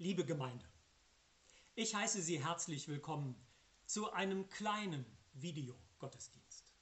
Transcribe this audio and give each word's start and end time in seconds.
Liebe 0.00 0.24
Gemeinde, 0.24 0.64
ich 1.74 1.96
heiße 1.96 2.22
Sie 2.22 2.40
herzlich 2.40 2.86
willkommen 2.86 3.34
zu 3.84 4.12
einem 4.12 4.48
kleinen 4.48 5.04
Videogottesdienst. 5.32 6.72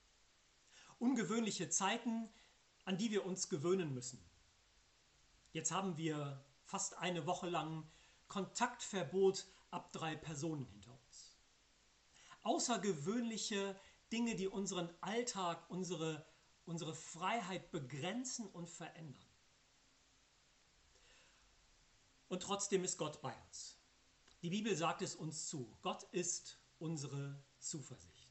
Ungewöhnliche 0.98 1.70
Zeiten, 1.70 2.28
an 2.84 2.98
die 2.98 3.10
wir 3.10 3.24
uns 3.24 3.48
gewöhnen 3.48 3.94
müssen. 3.94 4.22
Jetzt 5.52 5.72
haben 5.72 5.96
wir 5.96 6.44
fast 6.66 6.98
eine 6.98 7.24
Woche 7.24 7.48
lang 7.48 7.88
Kontaktverbot 8.28 9.46
ab 9.70 9.92
drei 9.92 10.14
Personen 10.14 10.66
hinter 10.66 10.92
uns. 10.92 11.38
Außergewöhnliche 12.42 13.80
Dinge, 14.12 14.34
die 14.34 14.46
unseren 14.46 14.90
Alltag, 15.00 15.64
unsere, 15.70 16.26
unsere 16.66 16.94
Freiheit 16.94 17.70
begrenzen 17.70 18.46
und 18.46 18.68
verändern. 18.68 19.25
Und 22.28 22.42
trotzdem 22.42 22.84
ist 22.84 22.98
Gott 22.98 23.20
bei 23.20 23.34
uns. 23.46 23.78
Die 24.42 24.50
Bibel 24.50 24.76
sagt 24.76 25.02
es 25.02 25.14
uns 25.14 25.48
zu. 25.48 25.76
Gott 25.82 26.04
ist 26.12 26.58
unsere 26.78 27.42
Zuversicht. 27.58 28.26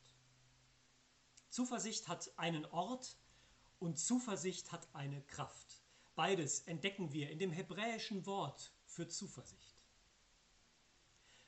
Zuversicht 1.49 2.08
hat 2.08 2.38
einen 2.38 2.66
Ort 2.66 3.17
und 3.80 3.98
Zuversicht 3.98 4.72
hat 4.72 4.88
eine 4.94 5.22
Kraft. 5.23 5.81
Beides 6.16 6.62
entdecken 6.62 7.12
wir 7.13 7.30
in 7.30 7.39
dem 7.39 7.52
hebräischen 7.52 8.26
Wort 8.26 8.73
für 8.86 9.08
Zuversicht. 9.08 9.76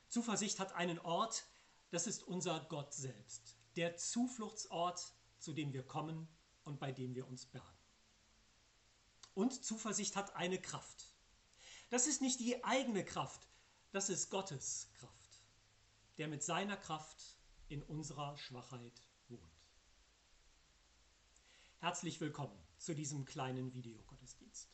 Zuversicht 0.08 0.58
hat 0.58 0.72
einen 0.72 0.98
Ort, 1.00 1.46
das 1.90 2.06
ist 2.06 2.22
unser 2.22 2.60
Gott 2.68 2.94
selbst, 2.94 3.56
der 3.76 3.96
Zufluchtsort, 3.96 5.14
zu 5.38 5.52
dem 5.52 5.72
wir 5.72 5.86
kommen 5.86 6.28
und 6.64 6.80
bei 6.80 6.92
dem 6.92 7.14
wir 7.14 7.26
uns 7.26 7.46
bergen. 7.46 7.66
Und 9.34 9.64
Zuversicht 9.64 10.16
hat 10.16 10.34
eine 10.34 10.60
Kraft. 10.60 11.07
Das 11.90 12.06
ist 12.06 12.20
nicht 12.20 12.38
die 12.40 12.62
eigene 12.64 13.02
Kraft, 13.02 13.48
das 13.92 14.10
ist 14.10 14.28
Gottes 14.28 14.90
Kraft, 14.98 15.42
der 16.18 16.28
mit 16.28 16.42
seiner 16.42 16.76
Kraft 16.76 17.38
in 17.68 17.82
unserer 17.82 18.36
Schwachheit 18.36 19.02
wohnt. 19.28 19.42
Herzlich 21.78 22.20
willkommen 22.20 22.58
zu 22.76 22.94
diesem 22.94 23.24
kleinen 23.24 23.72
Videogottesdienst. 23.72 24.68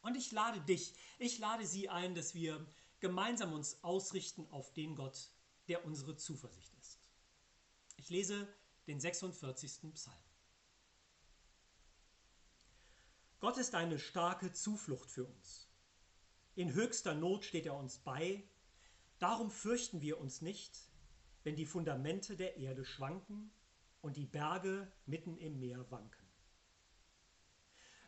Und 0.00 0.16
ich 0.16 0.32
lade 0.32 0.60
dich, 0.62 0.94
ich 1.20 1.38
lade 1.38 1.64
Sie 1.64 1.88
ein, 1.88 2.16
dass 2.16 2.34
wir 2.34 2.66
gemeinsam 2.98 3.52
uns 3.52 3.84
ausrichten 3.84 4.48
auf 4.50 4.72
den 4.72 4.96
Gott, 4.96 5.30
der 5.68 5.84
unsere 5.84 6.16
Zuversicht 6.16 6.74
ist. 6.80 6.98
Ich 7.98 8.10
lese 8.10 8.52
den 8.88 8.98
46. 8.98 9.92
Psalm. 9.94 10.16
Gott 13.38 13.58
ist 13.58 13.76
eine 13.76 14.00
starke 14.00 14.52
Zuflucht 14.52 15.08
für 15.08 15.24
uns. 15.24 15.71
In 16.54 16.74
höchster 16.74 17.14
Not 17.14 17.44
steht 17.44 17.66
er 17.66 17.76
uns 17.76 17.98
bei. 17.98 18.44
Darum 19.18 19.50
fürchten 19.50 20.02
wir 20.02 20.20
uns 20.20 20.42
nicht, 20.42 20.78
wenn 21.44 21.56
die 21.56 21.64
Fundamente 21.64 22.36
der 22.36 22.56
Erde 22.56 22.84
schwanken 22.84 23.50
und 24.02 24.16
die 24.16 24.26
Berge 24.26 24.92
mitten 25.06 25.38
im 25.38 25.58
Meer 25.60 25.90
wanken. 25.90 26.28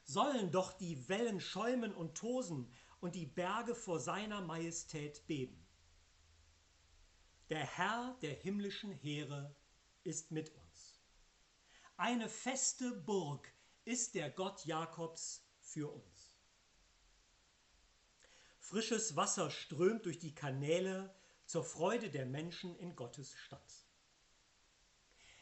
Sollen 0.05 0.51
doch 0.51 0.75
die 0.75 1.09
Wellen 1.09 1.41
schäumen 1.41 1.95
und 1.95 2.17
tosen 2.17 2.71
und 3.01 3.15
die 3.15 3.27
Berge 3.27 3.75
vor 3.75 3.99
seiner 3.99 4.43
Majestät 4.43 5.27
beben. 5.27 5.67
Der 7.49 7.65
Herr 7.65 8.19
der 8.21 8.35
himmlischen 8.35 8.93
Heere 8.93 9.55
ist 10.03 10.31
mit 10.31 10.55
uns. 10.55 11.01
Eine 11.97 12.29
feste 12.29 12.93
Burg 12.93 13.51
ist 13.85 14.15
der 14.15 14.31
Gott 14.31 14.67
Jakobs 14.67 15.47
für 15.61 15.91
uns. 15.91 16.14
Frisches 18.65 19.15
Wasser 19.15 19.51
strömt 19.51 20.07
durch 20.07 20.19
die 20.19 20.35
Kanäle 20.35 21.15
zur 21.45 21.65
Freude 21.65 22.09
der 22.09 22.25
Menschen 22.25 22.75
in 22.77 22.97
Gottes 22.97 23.35
Stadt. 23.35 23.75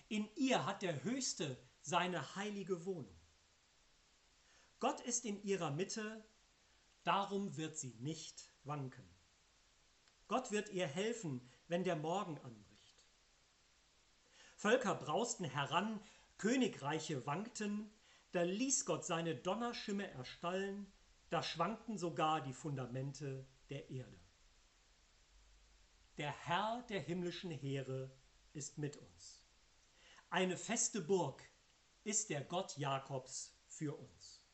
In 0.08 0.28
ihr 0.34 0.66
hat 0.66 0.82
der 0.82 1.04
Höchste 1.04 1.56
seine 1.82 2.34
heilige 2.34 2.84
Wohnung. 2.84 3.16
Gott 4.80 5.00
ist 5.02 5.24
in 5.24 5.40
ihrer 5.44 5.70
Mitte, 5.70 6.24
darum 7.04 7.56
wird 7.56 7.78
sie 7.78 7.94
nicht 8.00 8.50
wanken. 8.64 9.08
Gott 10.26 10.50
wird 10.50 10.70
ihr 10.70 10.88
helfen, 10.88 11.48
wenn 11.68 11.84
der 11.84 11.94
Morgen 11.94 12.38
anbricht. 12.38 13.06
Völker 14.56 14.96
brausten 14.96 15.44
heran, 15.44 16.02
Königreiche 16.38 17.24
wankten, 17.24 17.88
da 18.32 18.42
ließ 18.42 18.84
Gott 18.84 19.04
seine 19.06 19.36
Donnerschimme 19.36 20.10
erstallen, 20.10 20.92
da 21.32 21.42
schwankten 21.42 21.96
sogar 21.96 22.42
die 22.42 22.52
Fundamente 22.52 23.46
der 23.70 23.88
Erde. 23.88 24.20
Der 26.18 26.30
Herr 26.30 26.84
der 26.90 27.00
himmlischen 27.00 27.50
Heere 27.50 28.14
ist 28.52 28.76
mit 28.76 28.98
uns. 28.98 29.42
Eine 30.28 30.58
feste 30.58 31.00
Burg 31.00 31.42
ist 32.04 32.28
der 32.28 32.42
Gott 32.42 32.76
Jakobs 32.76 33.58
für 33.66 33.96
uns. 33.96 34.46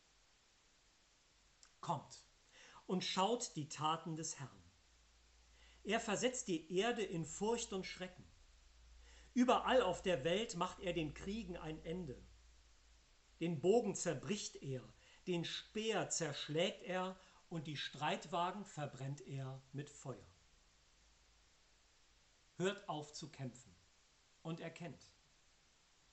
Kommt 1.80 2.24
und 2.86 3.02
schaut 3.02 3.56
die 3.56 3.68
Taten 3.68 4.14
des 4.14 4.38
Herrn. 4.38 4.62
Er 5.82 5.98
versetzt 5.98 6.46
die 6.46 6.72
Erde 6.76 7.02
in 7.02 7.24
Furcht 7.24 7.72
und 7.72 7.86
Schrecken. 7.86 8.24
Überall 9.34 9.82
auf 9.82 10.02
der 10.02 10.22
Welt 10.22 10.54
macht 10.54 10.78
er 10.78 10.92
den 10.92 11.12
Kriegen 11.12 11.56
ein 11.56 11.84
Ende. 11.84 12.24
Den 13.40 13.60
Bogen 13.60 13.96
zerbricht 13.96 14.54
er, 14.62 14.88
den 15.28 15.44
Speer 15.44 16.08
zerschlägt 16.08 16.82
er 16.84 17.14
und 17.50 17.66
die 17.66 17.76
Streitwagen 17.76 18.64
verbrennt 18.64 19.20
er 19.20 19.62
mit 19.72 19.90
Feuer. 19.90 20.26
Hört 22.56 22.88
auf 22.88 23.12
zu 23.12 23.30
kämpfen 23.30 23.74
und 24.42 24.60
erkennt, 24.60 25.12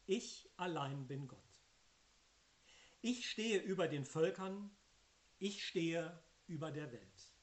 ich 0.06 0.50
allein 0.58 1.08
bin 1.08 1.28
Gott. 1.28 1.40
Ich 3.02 3.30
stehe 3.30 3.60
über 3.60 3.88
den 3.88 4.04
Völkern, 4.04 4.70
ich 5.40 5.66
stehe 5.66 6.22
über 6.48 6.72
der 6.72 6.92
Welt. 6.92 7.34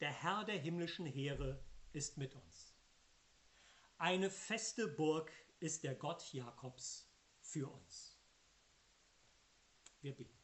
Der 0.00 0.10
Herr 0.10 0.44
der 0.44 0.58
himmlischen 0.58 1.06
Heere 1.06 1.64
ist 1.92 2.18
mit 2.18 2.34
uns. 2.34 2.74
Eine 3.98 4.30
feste 4.30 4.88
Burg 4.88 5.30
ist 5.60 5.84
der 5.84 5.94
Gott 5.94 6.32
Jakobs 6.32 7.08
für 7.40 7.68
uns. 7.68 8.13
Wir 10.04 10.14
beten. 10.14 10.38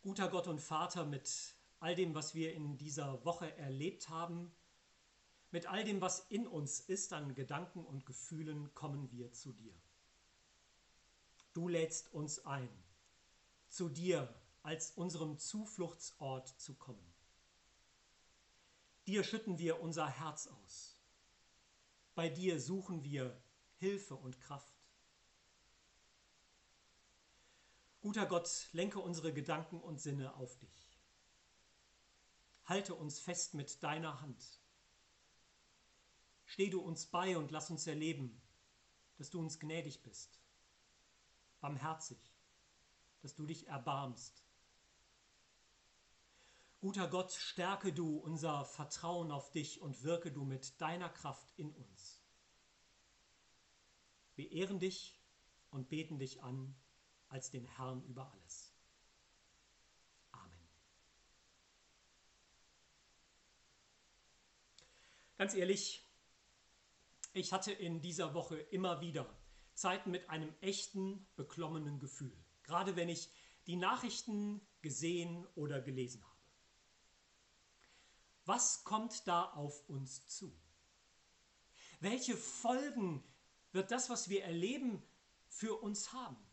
Guter 0.00 0.30
Gott 0.30 0.48
und 0.48 0.58
Vater, 0.58 1.04
mit 1.04 1.54
all 1.80 1.94
dem, 1.94 2.14
was 2.14 2.34
wir 2.34 2.54
in 2.54 2.78
dieser 2.78 3.22
Woche 3.26 3.54
erlebt 3.58 4.08
haben, 4.08 4.50
mit 5.50 5.66
all 5.66 5.84
dem, 5.84 6.00
was 6.00 6.20
in 6.30 6.46
uns 6.46 6.80
ist 6.80 7.12
an 7.12 7.34
Gedanken 7.34 7.84
und 7.84 8.06
Gefühlen, 8.06 8.72
kommen 8.72 9.12
wir 9.12 9.34
zu 9.34 9.52
dir. 9.52 9.74
Du 11.52 11.68
lädst 11.68 12.10
uns 12.14 12.42
ein, 12.46 12.70
zu 13.68 13.90
dir 13.90 14.34
als 14.62 14.92
unserem 14.92 15.36
Zufluchtsort 15.36 16.48
zu 16.58 16.72
kommen. 16.72 17.12
Dir 19.06 19.24
schütten 19.24 19.58
wir 19.58 19.82
unser 19.82 20.08
Herz 20.08 20.46
aus. 20.46 20.96
Bei 22.14 22.30
dir 22.30 22.58
suchen 22.58 23.04
wir 23.04 23.38
Hilfe 23.76 24.14
und 24.14 24.40
Kraft. 24.40 24.71
Guter 28.02 28.26
Gott, 28.26 28.68
lenke 28.72 28.98
unsere 28.98 29.32
Gedanken 29.32 29.80
und 29.80 30.00
Sinne 30.00 30.34
auf 30.34 30.58
dich. 30.58 30.90
Halte 32.64 32.96
uns 32.96 33.20
fest 33.20 33.54
mit 33.54 33.80
deiner 33.84 34.20
Hand. 34.20 34.44
Steh 36.44 36.68
du 36.68 36.80
uns 36.80 37.06
bei 37.06 37.36
und 37.36 37.52
lass 37.52 37.70
uns 37.70 37.86
erleben, 37.86 38.42
dass 39.18 39.30
du 39.30 39.38
uns 39.38 39.60
gnädig 39.60 40.02
bist, 40.02 40.40
barmherzig, 41.60 42.18
dass 43.20 43.36
du 43.36 43.46
dich 43.46 43.68
erbarmst. 43.68 44.44
Guter 46.80 47.06
Gott, 47.06 47.30
stärke 47.30 47.92
du 47.92 48.18
unser 48.18 48.64
Vertrauen 48.64 49.30
auf 49.30 49.52
dich 49.52 49.80
und 49.80 50.02
wirke 50.02 50.32
du 50.32 50.44
mit 50.44 50.80
deiner 50.80 51.08
Kraft 51.08 51.52
in 51.56 51.70
uns. 51.70 52.20
Wir 54.34 54.50
ehren 54.50 54.80
dich 54.80 55.16
und 55.70 55.88
beten 55.88 56.18
dich 56.18 56.42
an 56.42 56.74
als 57.32 57.50
den 57.50 57.64
Herrn 57.64 58.04
über 58.04 58.30
alles. 58.30 58.74
Amen. 60.32 60.68
Ganz 65.38 65.54
ehrlich, 65.54 66.06
ich 67.32 67.54
hatte 67.54 67.72
in 67.72 68.02
dieser 68.02 68.34
Woche 68.34 68.58
immer 68.58 69.00
wieder 69.00 69.26
Zeiten 69.72 70.10
mit 70.10 70.28
einem 70.28 70.54
echten, 70.60 71.26
beklommenen 71.34 71.98
Gefühl, 71.98 72.36
gerade 72.64 72.96
wenn 72.96 73.08
ich 73.08 73.32
die 73.66 73.76
Nachrichten 73.76 74.60
gesehen 74.82 75.46
oder 75.54 75.80
gelesen 75.80 76.22
habe. 76.22 76.36
Was 78.44 78.84
kommt 78.84 79.26
da 79.26 79.44
auf 79.52 79.88
uns 79.88 80.26
zu? 80.26 80.54
Welche 82.00 82.36
Folgen 82.36 83.24
wird 83.70 83.90
das, 83.90 84.10
was 84.10 84.28
wir 84.28 84.44
erleben, 84.44 85.02
für 85.48 85.80
uns 85.80 86.12
haben? 86.12 86.51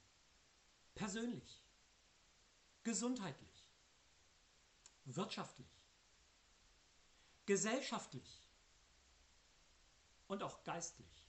Persönlich, 0.95 1.63
gesundheitlich, 2.83 3.69
wirtschaftlich, 5.05 5.67
gesellschaftlich. 7.45 8.45
Und 10.27 10.43
auch 10.43 10.63
geistlich. 10.63 11.25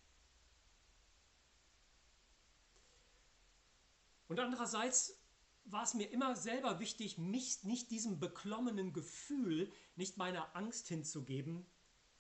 Und 4.29 4.39
andererseits 4.39 5.19
war 5.65 5.83
es 5.83 5.95
mir 5.95 6.11
immer 6.11 6.37
selber 6.37 6.79
wichtig, 6.81 7.19
mich 7.19 7.65
nicht 7.65 7.91
diesem 7.91 8.21
beklommenen 8.21 8.93
Gefühl, 8.93 9.73
nicht 9.97 10.19
meiner 10.19 10.55
Angst 10.55 10.89
hinzugeben, 10.89 11.67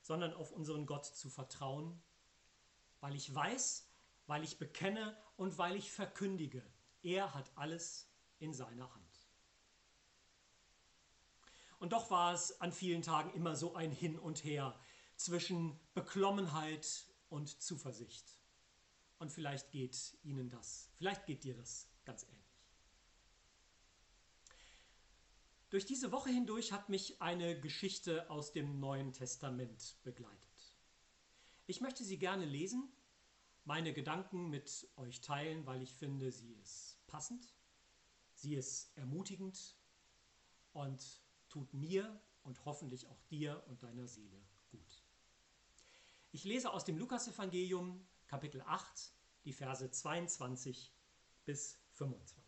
sondern 0.02 0.32
auf 0.34 0.52
unseren 0.52 0.86
Gott 0.86 1.04
zu 1.04 1.28
vertrauen, 1.28 2.02
weil 3.00 3.14
ich 3.14 3.34
weiß, 3.34 3.86
weil 4.26 4.42
ich 4.42 4.58
bekenne 4.58 5.16
und 5.36 5.58
weil 5.58 5.76
ich 5.76 5.92
verkündige, 5.92 6.64
er 7.02 7.34
hat 7.34 7.50
alles 7.56 8.08
in 8.38 8.52
seiner 8.52 8.92
Hand. 8.94 9.10
Und 11.78 11.92
doch 11.92 12.10
war 12.10 12.34
es 12.34 12.60
an 12.60 12.72
vielen 12.72 13.02
Tagen 13.02 13.32
immer 13.32 13.56
so 13.56 13.74
ein 13.74 13.90
Hin 13.90 14.18
und 14.18 14.44
Her 14.44 14.78
zwischen 15.16 15.78
Beklommenheit 15.94 17.06
und 17.28 17.62
Zuversicht. 17.62 18.38
Und 19.18 19.32
vielleicht 19.32 19.70
geht 19.70 20.18
Ihnen 20.22 20.50
das, 20.50 20.90
vielleicht 20.96 21.26
geht 21.26 21.44
dir 21.44 21.54
das 21.54 21.88
ganz 22.04 22.24
ähnlich. 22.24 22.40
Durch 25.70 25.86
diese 25.86 26.10
Woche 26.10 26.30
hindurch 26.30 26.72
hat 26.72 26.88
mich 26.88 27.22
eine 27.22 27.58
Geschichte 27.58 28.28
aus 28.28 28.52
dem 28.52 28.80
Neuen 28.80 29.12
Testament 29.12 29.96
begleitet. 30.02 30.74
Ich 31.66 31.80
möchte 31.80 32.02
sie 32.02 32.18
gerne 32.18 32.44
lesen, 32.44 32.92
meine 33.64 33.92
Gedanken 33.92 34.48
mit 34.50 34.88
euch 34.96 35.20
teilen, 35.20 35.64
weil 35.66 35.80
ich 35.80 35.94
finde, 35.94 36.32
sie 36.32 36.54
ist 36.54 36.89
passend, 37.10 37.52
sie 38.34 38.54
ist 38.54 38.96
ermutigend 38.96 39.76
und 40.72 41.20
tut 41.48 41.74
mir 41.74 42.20
und 42.42 42.64
hoffentlich 42.64 43.06
auch 43.08 43.20
dir 43.24 43.62
und 43.66 43.82
deiner 43.82 44.06
Seele 44.06 44.40
gut. 44.70 45.04
Ich 46.32 46.44
lese 46.44 46.72
aus 46.72 46.84
dem 46.84 46.96
Lukasevangelium 46.96 48.06
Kapitel 48.26 48.62
8 48.62 49.12
die 49.44 49.52
Verse 49.52 49.90
22 49.90 50.92
bis 51.44 51.82
25. 51.92 52.40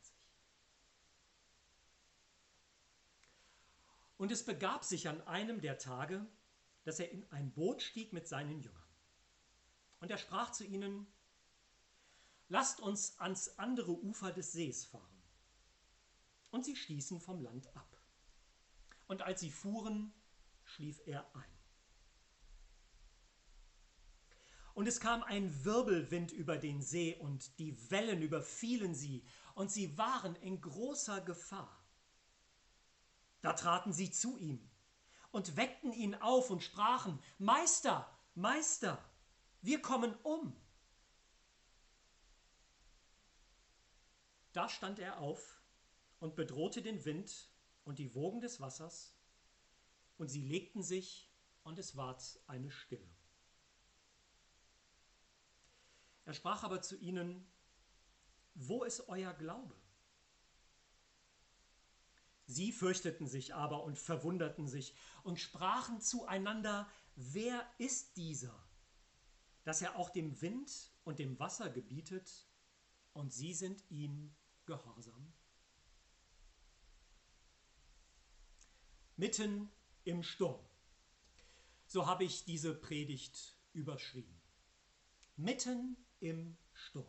Und 4.18 4.30
es 4.30 4.44
begab 4.44 4.84
sich 4.84 5.08
an 5.08 5.20
einem 5.22 5.60
der 5.60 5.78
Tage, 5.78 6.24
dass 6.84 7.00
er 7.00 7.10
in 7.10 7.28
ein 7.32 7.52
Boot 7.52 7.82
stieg 7.82 8.12
mit 8.12 8.28
seinen 8.28 8.60
Jüngern. 8.60 8.80
Und 9.98 10.10
er 10.12 10.18
sprach 10.18 10.52
zu 10.52 10.64
ihnen, 10.64 11.12
Lasst 12.52 12.80
uns 12.80 13.18
ans 13.18 13.58
andere 13.58 13.92
Ufer 13.92 14.30
des 14.30 14.52
Sees 14.52 14.84
fahren. 14.84 15.22
Und 16.50 16.66
sie 16.66 16.76
stießen 16.76 17.18
vom 17.18 17.40
Land 17.40 17.74
ab 17.74 17.96
und 19.06 19.22
als 19.22 19.40
sie 19.40 19.50
fuhren, 19.50 20.12
schlief 20.62 21.00
er 21.06 21.24
ein. 21.34 21.58
Und 24.74 24.86
es 24.86 25.00
kam 25.00 25.22
ein 25.22 25.64
Wirbelwind 25.64 26.30
über 26.30 26.58
den 26.58 26.82
See 26.82 27.16
und 27.16 27.58
die 27.58 27.90
Wellen 27.90 28.20
überfielen 28.20 28.94
sie 28.94 29.24
und 29.54 29.72
sie 29.72 29.96
waren 29.96 30.36
in 30.36 30.60
großer 30.60 31.22
Gefahr. 31.22 31.82
Da 33.40 33.54
traten 33.54 33.94
sie 33.94 34.10
zu 34.10 34.36
ihm 34.36 34.70
und 35.30 35.56
weckten 35.56 35.94
ihn 35.94 36.16
auf 36.16 36.50
und 36.50 36.62
sprachen, 36.62 37.18
Meister, 37.38 38.14
Meister, 38.34 39.02
wir 39.62 39.80
kommen 39.80 40.14
um. 40.22 40.61
Da 44.52 44.68
stand 44.68 44.98
er 44.98 45.18
auf 45.18 45.62
und 46.20 46.36
bedrohte 46.36 46.82
den 46.82 47.04
Wind 47.04 47.48
und 47.84 47.98
die 47.98 48.14
Wogen 48.14 48.40
des 48.40 48.60
Wassers, 48.60 49.16
und 50.18 50.28
sie 50.28 50.42
legten 50.42 50.82
sich, 50.82 51.28
und 51.64 51.78
es 51.78 51.96
ward 51.96 52.40
eine 52.46 52.70
Stille. 52.70 53.08
Er 56.24 56.34
sprach 56.34 56.64
aber 56.64 56.82
zu 56.82 56.96
ihnen, 56.96 57.46
wo 58.54 58.84
ist 58.84 59.08
euer 59.08 59.32
Glaube? 59.32 59.76
Sie 62.46 62.72
fürchteten 62.72 63.26
sich 63.26 63.54
aber 63.54 63.84
und 63.84 63.98
verwunderten 63.98 64.68
sich 64.68 64.94
und 65.22 65.40
sprachen 65.40 66.00
zueinander, 66.00 66.88
wer 67.14 67.64
ist 67.78 68.16
dieser, 68.16 68.54
dass 69.64 69.82
er 69.82 69.96
auch 69.96 70.10
dem 70.10 70.40
Wind 70.42 70.90
und 71.04 71.18
dem 71.18 71.38
Wasser 71.38 71.70
gebietet, 71.70 72.46
und 73.14 73.32
sie 73.32 73.54
sind 73.54 73.82
ihm 73.90 74.34
gehorsam? 74.66 75.32
mitten 79.22 79.70
im 80.02 80.24
Sturm. 80.24 80.58
So 81.86 82.06
habe 82.06 82.24
ich 82.24 82.44
diese 82.44 82.74
Predigt 82.74 83.56
überschrieben. 83.72 84.40
Mitten 85.36 85.96
im 86.18 86.56
Sturm. 86.72 87.06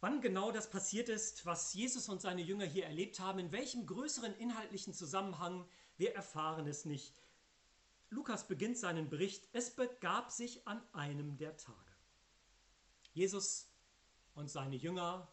Wann 0.00 0.20
genau 0.20 0.50
das 0.50 0.68
passiert 0.68 1.08
ist, 1.08 1.46
was 1.46 1.72
Jesus 1.72 2.08
und 2.08 2.20
seine 2.20 2.42
Jünger 2.42 2.66
hier 2.66 2.84
erlebt 2.84 3.20
haben, 3.20 3.38
in 3.38 3.52
welchem 3.52 3.86
größeren 3.86 4.34
inhaltlichen 4.38 4.92
Zusammenhang, 4.92 5.64
wir 5.96 6.16
erfahren 6.16 6.66
es 6.66 6.84
nicht. 6.84 7.22
Lukas 8.10 8.48
beginnt 8.48 8.76
seinen 8.76 9.08
Bericht, 9.08 9.48
es 9.52 9.70
begab 9.70 10.32
sich 10.32 10.66
an 10.66 10.82
einem 10.92 11.36
der 11.38 11.56
Tage. 11.56 11.93
Jesus 13.14 13.70
und 14.34 14.50
seine 14.50 14.76
Jünger 14.76 15.32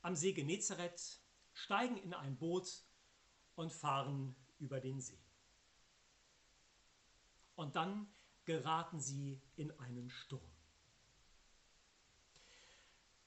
am 0.00 0.16
See 0.16 0.32
Genezareth 0.32 1.20
steigen 1.52 1.98
in 1.98 2.14
ein 2.14 2.38
Boot 2.38 2.82
und 3.54 3.72
fahren 3.72 4.34
über 4.58 4.80
den 4.80 5.00
See. 5.00 5.22
Und 7.54 7.76
dann 7.76 8.10
geraten 8.46 9.00
sie 9.00 9.42
in 9.56 9.70
einen 9.78 10.08
Sturm. 10.08 10.50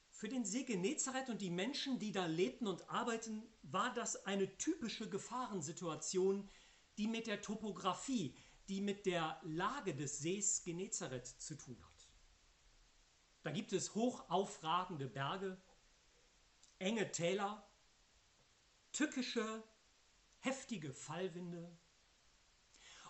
Für 0.10 0.28
den 0.28 0.44
See 0.44 0.64
Genezareth 0.64 1.30
und 1.30 1.42
die 1.42 1.52
Menschen, 1.52 2.00
die 2.00 2.12
da 2.12 2.26
lebten 2.26 2.66
und 2.66 2.90
arbeiten, 2.90 3.44
war 3.62 3.94
das 3.94 4.26
eine 4.26 4.58
typische 4.58 5.08
Gefahrensituation, 5.08 6.50
die 6.98 7.08
mit 7.08 7.28
der 7.28 7.42
Topographie, 7.42 8.36
die 8.70 8.82
mit 8.82 9.06
der 9.06 9.40
Lage 9.44 9.94
des 9.94 10.18
Sees 10.20 10.64
Genezareth 10.64 11.28
zu 11.28 11.56
tun 11.56 11.78
hat. 11.84 11.93
Da 13.44 13.52
gibt 13.52 13.74
es 13.74 13.94
hochaufragende 13.94 15.08
Berge, 15.08 15.62
enge 16.80 17.12
Täler 17.12 17.68
tückische, 18.94 19.64
heftige 20.40 20.94
Fallwinde. 20.94 21.76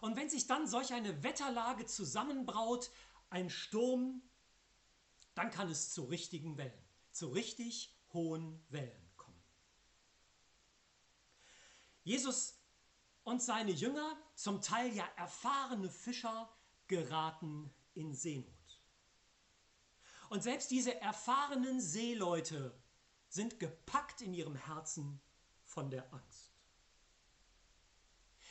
Und 0.01 0.15
wenn 0.15 0.29
sich 0.29 0.47
dann 0.47 0.67
solch 0.67 0.93
eine 0.93 1.23
Wetterlage 1.23 1.85
zusammenbraut, 1.85 2.91
ein 3.29 3.49
Sturm, 3.49 4.21
dann 5.35 5.49
kann 5.49 5.69
es 5.69 5.93
zu 5.93 6.03
richtigen 6.03 6.57
Wellen, 6.57 6.85
zu 7.11 7.27
richtig 7.27 7.95
hohen 8.11 8.63
Wellen 8.69 9.11
kommen. 9.17 9.41
Jesus 12.03 12.59
und 13.23 13.41
seine 13.41 13.71
Jünger, 13.71 14.17
zum 14.35 14.61
Teil 14.61 14.93
ja 14.93 15.07
erfahrene 15.15 15.89
Fischer, 15.89 16.51
geraten 16.87 17.73
in 17.93 18.13
Seenot. 18.13 18.62
Und 20.33 20.41
selbst 20.41 20.71
diese 20.71 20.99
erfahrenen 20.99 21.79
Seeleute 21.79 22.73
sind 23.29 23.59
gepackt 23.59 24.19
in 24.19 24.33
ihrem 24.33 24.55
Herzen 24.55 25.21
von 25.63 25.91
der 25.91 26.11
Angst. 26.11 26.55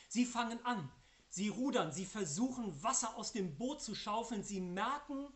Sie 0.07 0.25
fangen 0.25 0.65
an, 0.65 0.89
sie 1.27 1.49
rudern, 1.49 1.91
sie 1.91 2.05
versuchen 2.05 2.81
Wasser 2.81 3.17
aus 3.17 3.33
dem 3.33 3.57
Boot 3.57 3.81
zu 3.81 3.95
schaufeln, 3.95 4.43
sie 4.43 4.61
merken, 4.61 5.27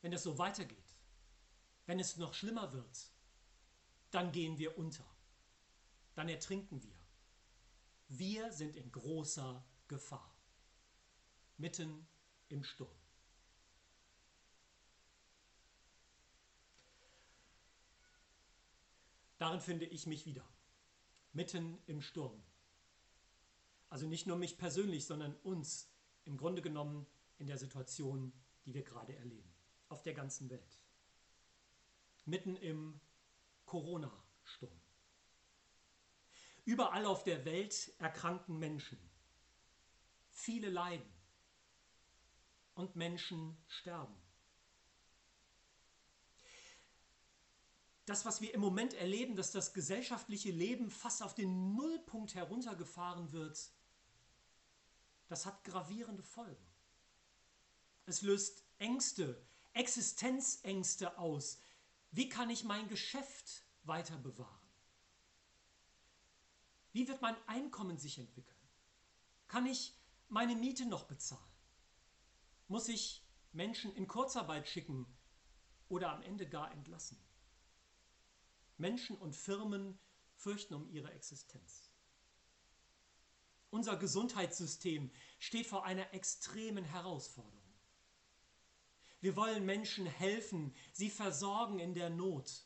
wenn 0.00 0.12
es 0.12 0.24
so 0.24 0.36
weitergeht, 0.36 0.96
wenn 1.86 2.00
es 2.00 2.16
noch 2.16 2.34
schlimmer 2.34 2.72
wird, 2.72 3.12
dann 4.10 4.32
gehen 4.32 4.58
wir 4.58 4.76
unter, 4.76 5.06
dann 6.16 6.28
ertrinken 6.28 6.82
wir. 6.82 6.98
Wir 8.08 8.52
sind 8.52 8.74
in 8.74 8.90
großer 8.90 9.64
Gefahr, 9.86 10.34
mitten 11.56 12.08
im 12.48 12.64
Sturm. 12.64 12.99
Darin 19.40 19.60
finde 19.60 19.86
ich 19.86 20.06
mich 20.06 20.26
wieder. 20.26 20.46
Mitten 21.32 21.78
im 21.86 22.02
Sturm. 22.02 22.42
Also 23.88 24.06
nicht 24.06 24.26
nur 24.26 24.36
mich 24.36 24.58
persönlich, 24.58 25.06
sondern 25.06 25.34
uns 25.36 25.88
im 26.26 26.36
Grunde 26.36 26.60
genommen 26.60 27.06
in 27.38 27.46
der 27.46 27.56
Situation, 27.56 28.34
die 28.66 28.74
wir 28.74 28.82
gerade 28.82 29.16
erleben. 29.16 29.50
Auf 29.88 30.02
der 30.02 30.12
ganzen 30.12 30.50
Welt. 30.50 30.78
Mitten 32.26 32.54
im 32.56 33.00
Corona-Sturm. 33.64 34.78
Überall 36.66 37.06
auf 37.06 37.24
der 37.24 37.46
Welt 37.46 37.94
erkranken 37.98 38.58
Menschen. 38.58 38.98
Viele 40.28 40.68
leiden. 40.68 41.10
Und 42.74 42.94
Menschen 42.94 43.56
sterben. 43.68 44.20
Das, 48.06 48.24
was 48.24 48.40
wir 48.40 48.52
im 48.54 48.60
Moment 48.60 48.94
erleben, 48.94 49.36
dass 49.36 49.52
das 49.52 49.72
gesellschaftliche 49.72 50.50
Leben 50.50 50.90
fast 50.90 51.22
auf 51.22 51.34
den 51.34 51.74
Nullpunkt 51.74 52.34
heruntergefahren 52.34 53.32
wird, 53.32 53.70
das 55.28 55.46
hat 55.46 55.62
gravierende 55.64 56.22
Folgen. 56.22 56.66
Es 58.06 58.22
löst 58.22 58.64
Ängste, 58.78 59.40
Existenzängste 59.72 61.18
aus. 61.18 61.60
Wie 62.10 62.28
kann 62.28 62.50
ich 62.50 62.64
mein 62.64 62.88
Geschäft 62.88 63.62
weiter 63.84 64.16
bewahren? 64.16 64.58
Wie 66.92 67.06
wird 67.06 67.22
mein 67.22 67.36
Einkommen 67.46 67.98
sich 67.98 68.18
entwickeln? 68.18 68.56
Kann 69.46 69.66
ich 69.66 69.94
meine 70.28 70.56
Miete 70.56 70.86
noch 70.86 71.04
bezahlen? 71.04 71.40
Muss 72.66 72.88
ich 72.88 73.24
Menschen 73.52 73.94
in 73.94 74.08
Kurzarbeit 74.08 74.68
schicken 74.68 75.06
oder 75.88 76.12
am 76.12 76.22
Ende 76.22 76.48
gar 76.48 76.72
entlassen? 76.72 77.16
Menschen 78.80 79.16
und 79.16 79.36
Firmen 79.36 79.98
fürchten 80.34 80.74
um 80.74 80.88
ihre 80.88 81.12
Existenz. 81.12 81.90
Unser 83.70 83.96
Gesundheitssystem 83.96 85.12
steht 85.38 85.66
vor 85.66 85.84
einer 85.84 86.12
extremen 86.12 86.84
Herausforderung. 86.84 87.60
Wir 89.20 89.36
wollen 89.36 89.66
Menschen 89.66 90.06
helfen, 90.06 90.74
sie 90.92 91.10
versorgen 91.10 91.78
in 91.78 91.94
der 91.94 92.10
Not. 92.10 92.64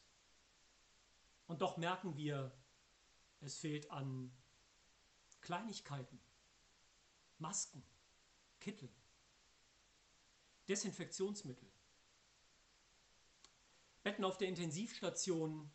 Und 1.47 1.61
doch 1.61 1.77
merken 1.77 2.17
wir, 2.17 2.57
es 3.41 3.59
fehlt 3.59 3.91
an 3.91 4.33
Kleinigkeiten, 5.41 6.21
Masken, 7.39 7.85
Kittel, 8.61 8.89
Desinfektionsmittel, 10.69 11.69
Betten 14.05 14.25
auf 14.25 14.39
der 14.39 14.49
Intensivstation 14.49 15.71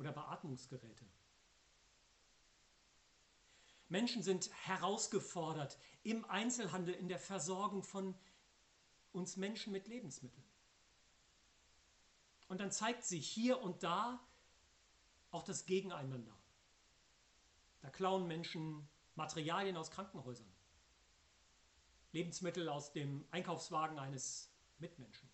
oder 0.00 0.12
Beatmungsgeräte. 0.12 1.04
Menschen 3.90 4.22
sind 4.22 4.50
herausgefordert 4.66 5.78
im 6.02 6.24
Einzelhandel, 6.24 6.94
in 6.94 7.08
der 7.08 7.18
Versorgung 7.18 7.82
von 7.82 8.14
uns 9.12 9.36
Menschen 9.36 9.72
mit 9.72 9.88
Lebensmitteln. 9.88 10.44
Und 12.48 12.60
dann 12.60 12.72
zeigt 12.72 13.04
sich 13.04 13.28
hier 13.28 13.60
und 13.60 13.82
da 13.82 14.24
auch 15.30 15.42
das 15.42 15.66
Gegeneinander. 15.66 16.36
Da 17.82 17.90
klauen 17.90 18.26
Menschen 18.26 18.88
Materialien 19.16 19.76
aus 19.76 19.90
Krankenhäusern, 19.90 20.50
Lebensmittel 22.12 22.68
aus 22.68 22.92
dem 22.92 23.26
Einkaufswagen 23.30 23.98
eines 23.98 24.50
Mitmenschen. 24.78 25.28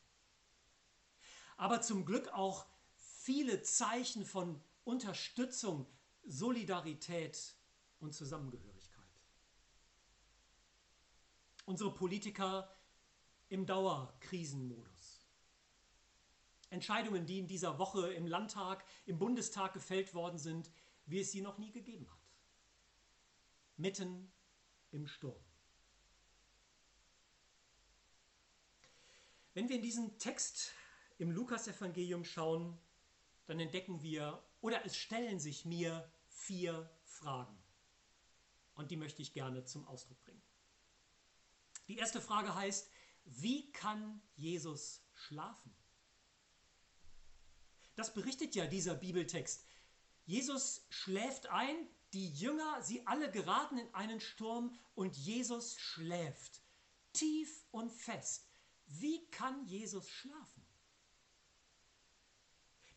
Aber 1.56 1.82
zum 1.82 2.04
Glück 2.04 2.28
auch 2.28 2.66
viele 3.26 3.60
Zeichen 3.60 4.24
von 4.24 4.62
Unterstützung, 4.84 5.84
Solidarität 6.22 7.56
und 7.98 8.14
Zusammengehörigkeit. 8.14 9.04
Unsere 11.64 11.92
Politiker 11.92 12.72
im 13.48 13.66
Dauerkrisenmodus. 13.66 15.26
Entscheidungen, 16.70 17.26
die 17.26 17.40
in 17.40 17.48
dieser 17.48 17.80
Woche 17.80 18.12
im 18.12 18.28
Landtag, 18.28 18.84
im 19.06 19.18
Bundestag 19.18 19.72
gefällt 19.72 20.14
worden 20.14 20.38
sind, 20.38 20.70
wie 21.06 21.18
es 21.18 21.32
sie 21.32 21.40
noch 21.40 21.58
nie 21.58 21.72
gegeben 21.72 22.08
hat. 22.08 22.32
Mitten 23.76 24.30
im 24.92 25.08
Sturm. 25.08 25.44
Wenn 29.52 29.68
wir 29.68 29.74
in 29.74 29.82
diesen 29.82 30.16
Text 30.20 30.70
im 31.18 31.32
Lukasevangelium 31.32 32.24
schauen, 32.24 32.78
dann 33.46 33.60
entdecken 33.60 34.02
wir 34.02 34.42
oder 34.60 34.84
es 34.84 34.96
stellen 34.96 35.38
sich 35.38 35.64
mir 35.64 36.10
vier 36.28 36.90
Fragen. 37.04 37.56
Und 38.74 38.90
die 38.90 38.96
möchte 38.96 39.22
ich 39.22 39.32
gerne 39.32 39.64
zum 39.64 39.86
Ausdruck 39.86 40.22
bringen. 40.24 40.42
Die 41.88 41.96
erste 41.96 42.20
Frage 42.20 42.54
heißt, 42.54 42.90
wie 43.24 43.72
kann 43.72 44.20
Jesus 44.34 45.02
schlafen? 45.14 45.74
Das 47.94 48.12
berichtet 48.12 48.54
ja 48.54 48.66
dieser 48.66 48.94
Bibeltext. 48.94 49.64
Jesus 50.26 50.86
schläft 50.90 51.46
ein, 51.46 51.88
die 52.12 52.30
Jünger, 52.30 52.82
sie 52.82 53.06
alle 53.06 53.30
geraten 53.30 53.78
in 53.78 53.94
einen 53.94 54.20
Sturm 54.20 54.76
und 54.94 55.16
Jesus 55.16 55.78
schläft 55.78 56.62
tief 57.12 57.64
und 57.70 57.90
fest. 57.90 58.48
Wie 58.86 59.26
kann 59.30 59.64
Jesus 59.66 60.08
schlafen? 60.08 60.55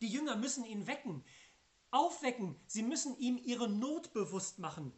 Die 0.02 0.08
Jünger 0.08 0.36
müssen 0.36 0.64
ihn 0.66 0.88
wecken, 0.88 1.24
aufwecken, 1.92 2.60
sie 2.68 2.84
müssen 2.84 3.18
ihm 3.18 3.38
ihre 3.38 3.70
Not 3.70 4.14
bewusst 4.14 4.60
machen. 4.60 4.94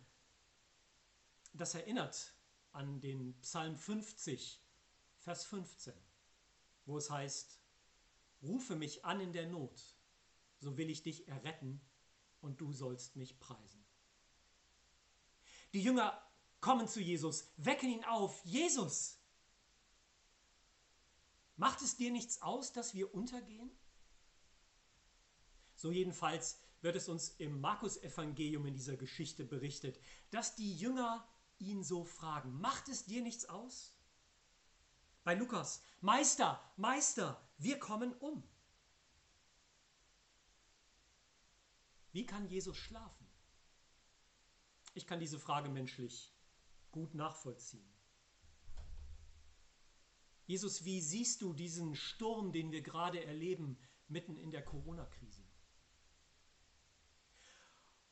Das 1.53 1.75
erinnert 1.75 2.33
an 2.71 3.01
den 3.01 3.39
Psalm 3.41 3.77
50, 3.77 4.61
Vers 5.17 5.45
15, 5.45 5.93
wo 6.85 6.97
es 6.97 7.09
heißt, 7.09 7.59
Rufe 8.43 8.75
mich 8.75 9.05
an 9.05 9.19
in 9.19 9.33
der 9.33 9.47
Not, 9.47 9.81
so 10.59 10.77
will 10.77 10.89
ich 10.89 11.03
dich 11.03 11.27
erretten 11.27 11.79
und 12.41 12.59
du 12.59 12.71
sollst 12.73 13.15
mich 13.15 13.39
preisen. 13.39 13.85
Die 15.73 15.81
Jünger 15.81 16.19
kommen 16.59 16.87
zu 16.87 16.99
Jesus, 16.99 17.51
wecken 17.57 17.89
ihn 17.89 18.03
auf. 18.03 18.43
Jesus, 18.45 19.19
macht 21.55 21.81
es 21.81 21.97
dir 21.97 22.11
nichts 22.11 22.41
aus, 22.41 22.71
dass 22.71 22.93
wir 22.93 23.13
untergehen? 23.13 23.71
So 25.81 25.91
jedenfalls 25.91 26.59
wird 26.81 26.95
es 26.95 27.09
uns 27.09 27.29
im 27.39 27.59
Markus-Evangelium 27.59 28.67
in 28.67 28.75
dieser 28.75 28.97
Geschichte 28.97 29.43
berichtet, 29.43 29.99
dass 30.29 30.55
die 30.55 30.77
Jünger 30.77 31.27
ihn 31.57 31.83
so 31.83 32.05
fragen: 32.05 32.61
Macht 32.61 32.87
es 32.87 33.05
dir 33.05 33.23
nichts 33.23 33.45
aus? 33.45 33.97
Bei 35.23 35.33
Lukas: 35.33 35.81
Meister, 35.99 36.61
Meister, 36.77 37.41
wir 37.57 37.79
kommen 37.79 38.13
um. 38.13 38.43
Wie 42.11 42.27
kann 42.27 42.47
Jesus 42.47 42.77
schlafen? 42.77 43.25
Ich 44.93 45.07
kann 45.07 45.19
diese 45.19 45.39
Frage 45.39 45.69
menschlich 45.69 46.31
gut 46.91 47.15
nachvollziehen. 47.15 47.91
Jesus, 50.45 50.85
wie 50.85 51.01
siehst 51.01 51.41
du 51.41 51.53
diesen 51.53 51.95
Sturm, 51.95 52.51
den 52.51 52.71
wir 52.71 52.83
gerade 52.83 53.25
erleben, 53.25 53.79
mitten 54.09 54.37
in 54.37 54.51
der 54.51 54.63
Corona-Krise? 54.63 55.40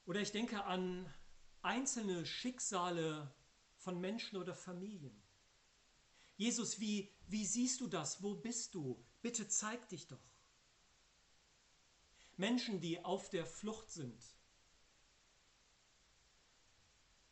Oder 0.10 0.22
ich 0.22 0.32
denke 0.32 0.66
an 0.66 1.06
einzelne 1.62 2.26
Schicksale 2.26 3.32
von 3.76 4.02
Menschen 4.02 4.38
oder 4.38 4.56
Familien. 4.56 5.22
Jesus, 6.36 6.80
wie, 6.80 7.14
wie 7.28 7.46
siehst 7.46 7.80
du 7.80 7.86
das? 7.86 8.24
Wo 8.24 8.34
bist 8.34 8.74
du? 8.74 9.06
Bitte 9.22 9.48
zeig 9.48 9.88
dich 9.90 10.08
doch. 10.08 10.34
Menschen, 12.38 12.82
die 12.82 13.06
auf 13.06 13.30
der 13.30 13.46
Flucht 13.46 13.92
sind. 13.92 14.26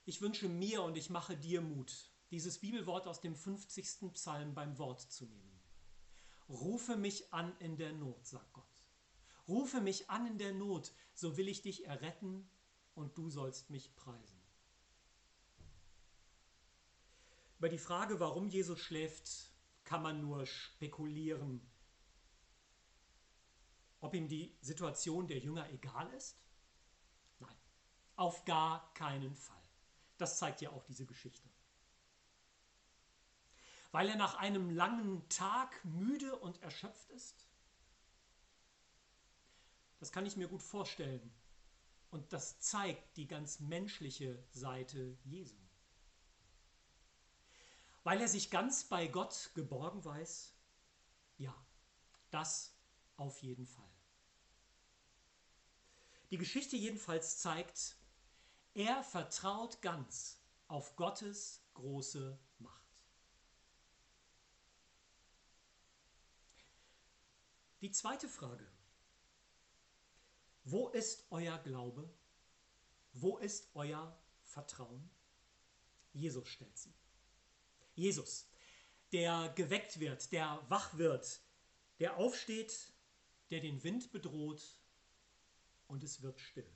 Ich 0.05 0.21
wünsche 0.21 0.47
mir 0.47 0.83
und 0.83 0.97
ich 0.97 1.09
mache 1.09 1.35
dir 1.35 1.61
Mut, 1.61 2.11
dieses 2.29 2.59
Bibelwort 2.59 3.07
aus 3.07 3.21
dem 3.21 3.35
50. 3.35 4.13
Psalm 4.13 4.53
beim 4.53 4.77
Wort 4.77 5.01
zu 5.01 5.25
nehmen. 5.25 5.59
Rufe 6.47 6.95
mich 6.95 7.33
an 7.33 7.57
in 7.57 7.75
der 7.75 7.93
Not, 7.93 8.27
sagt 8.27 8.53
Gott. 8.53 8.85
Rufe 9.47 9.81
mich 9.81 10.11
an 10.11 10.27
in 10.27 10.37
der 10.37 10.53
Not, 10.53 10.93
so 11.15 11.37
will 11.37 11.47
ich 11.47 11.63
dich 11.63 11.87
erretten 11.87 12.47
und 12.97 13.15
du 13.17 13.29
sollst 13.29 13.69
mich 13.69 13.95
preisen. 13.95 14.41
Über 17.59 17.69
die 17.69 17.77
Frage, 17.77 18.19
warum 18.19 18.49
Jesus 18.49 18.79
schläft, 18.79 19.51
kann 19.83 20.01
man 20.01 20.19
nur 20.19 20.45
spekulieren. 20.45 21.61
Ob 23.99 24.13
ihm 24.13 24.27
die 24.27 24.55
Situation 24.61 25.27
der 25.27 25.39
Jünger 25.39 25.69
egal 25.69 26.11
ist? 26.13 26.37
Nein, 27.39 27.55
auf 28.15 28.45
gar 28.45 28.93
keinen 28.95 29.35
Fall. 29.35 29.55
Das 30.17 30.39
zeigt 30.39 30.61
ja 30.61 30.71
auch 30.71 30.83
diese 30.83 31.05
Geschichte. 31.05 31.47
Weil 33.91 34.09
er 34.09 34.17
nach 34.17 34.35
einem 34.35 34.69
langen 34.71 35.27
Tag 35.29 35.83
müde 35.85 36.35
und 36.35 36.61
erschöpft 36.61 37.09
ist? 37.11 37.47
Das 39.99 40.11
kann 40.11 40.25
ich 40.25 40.35
mir 40.35 40.47
gut 40.47 40.61
vorstellen. 40.61 41.31
Und 42.09 42.31
das 42.33 42.59
zeigt 42.59 43.17
die 43.17 43.27
ganz 43.27 43.59
menschliche 43.59 44.43
Seite 44.51 45.17
Jesu. 45.23 45.57
Weil 48.03 48.21
er 48.21 48.27
sich 48.27 48.49
ganz 48.49 48.85
bei 48.85 49.07
Gott 49.07 49.51
geborgen 49.53 50.03
weiß? 50.05 50.53
Ja, 51.37 51.53
das 52.31 52.73
auf 53.17 53.43
jeden 53.43 53.67
Fall. 53.67 53.89
Die 56.31 56.37
Geschichte 56.37 56.75
jedenfalls 56.75 57.39
zeigt, 57.39 57.97
er 58.73 59.03
vertraut 59.03 59.81
ganz 59.81 60.39
auf 60.67 60.95
Gottes 60.95 61.61
große 61.73 62.37
Macht. 62.59 62.83
Die 67.81 67.91
zweite 67.91 68.27
Frage. 68.27 68.76
Wo 70.69 70.89
ist 70.89 71.25
euer 71.29 71.57
Glaube? 71.59 72.13
Wo 73.13 73.37
ist 73.37 73.69
euer 73.73 74.19
Vertrauen? 74.41 75.09
Jesus 76.11 76.45
stellt 76.49 76.77
sie. 76.77 76.93
Jesus, 77.95 78.49
der 79.13 79.47
geweckt 79.55 80.01
wird, 80.01 80.29
der 80.33 80.61
wach 80.67 80.97
wird, 80.97 81.39
der 81.99 82.17
aufsteht, 82.17 82.91
der 83.49 83.61
den 83.61 83.81
Wind 83.85 84.11
bedroht 84.11 84.61
und 85.87 86.03
es 86.03 86.21
wird 86.21 86.37
still. 86.41 86.69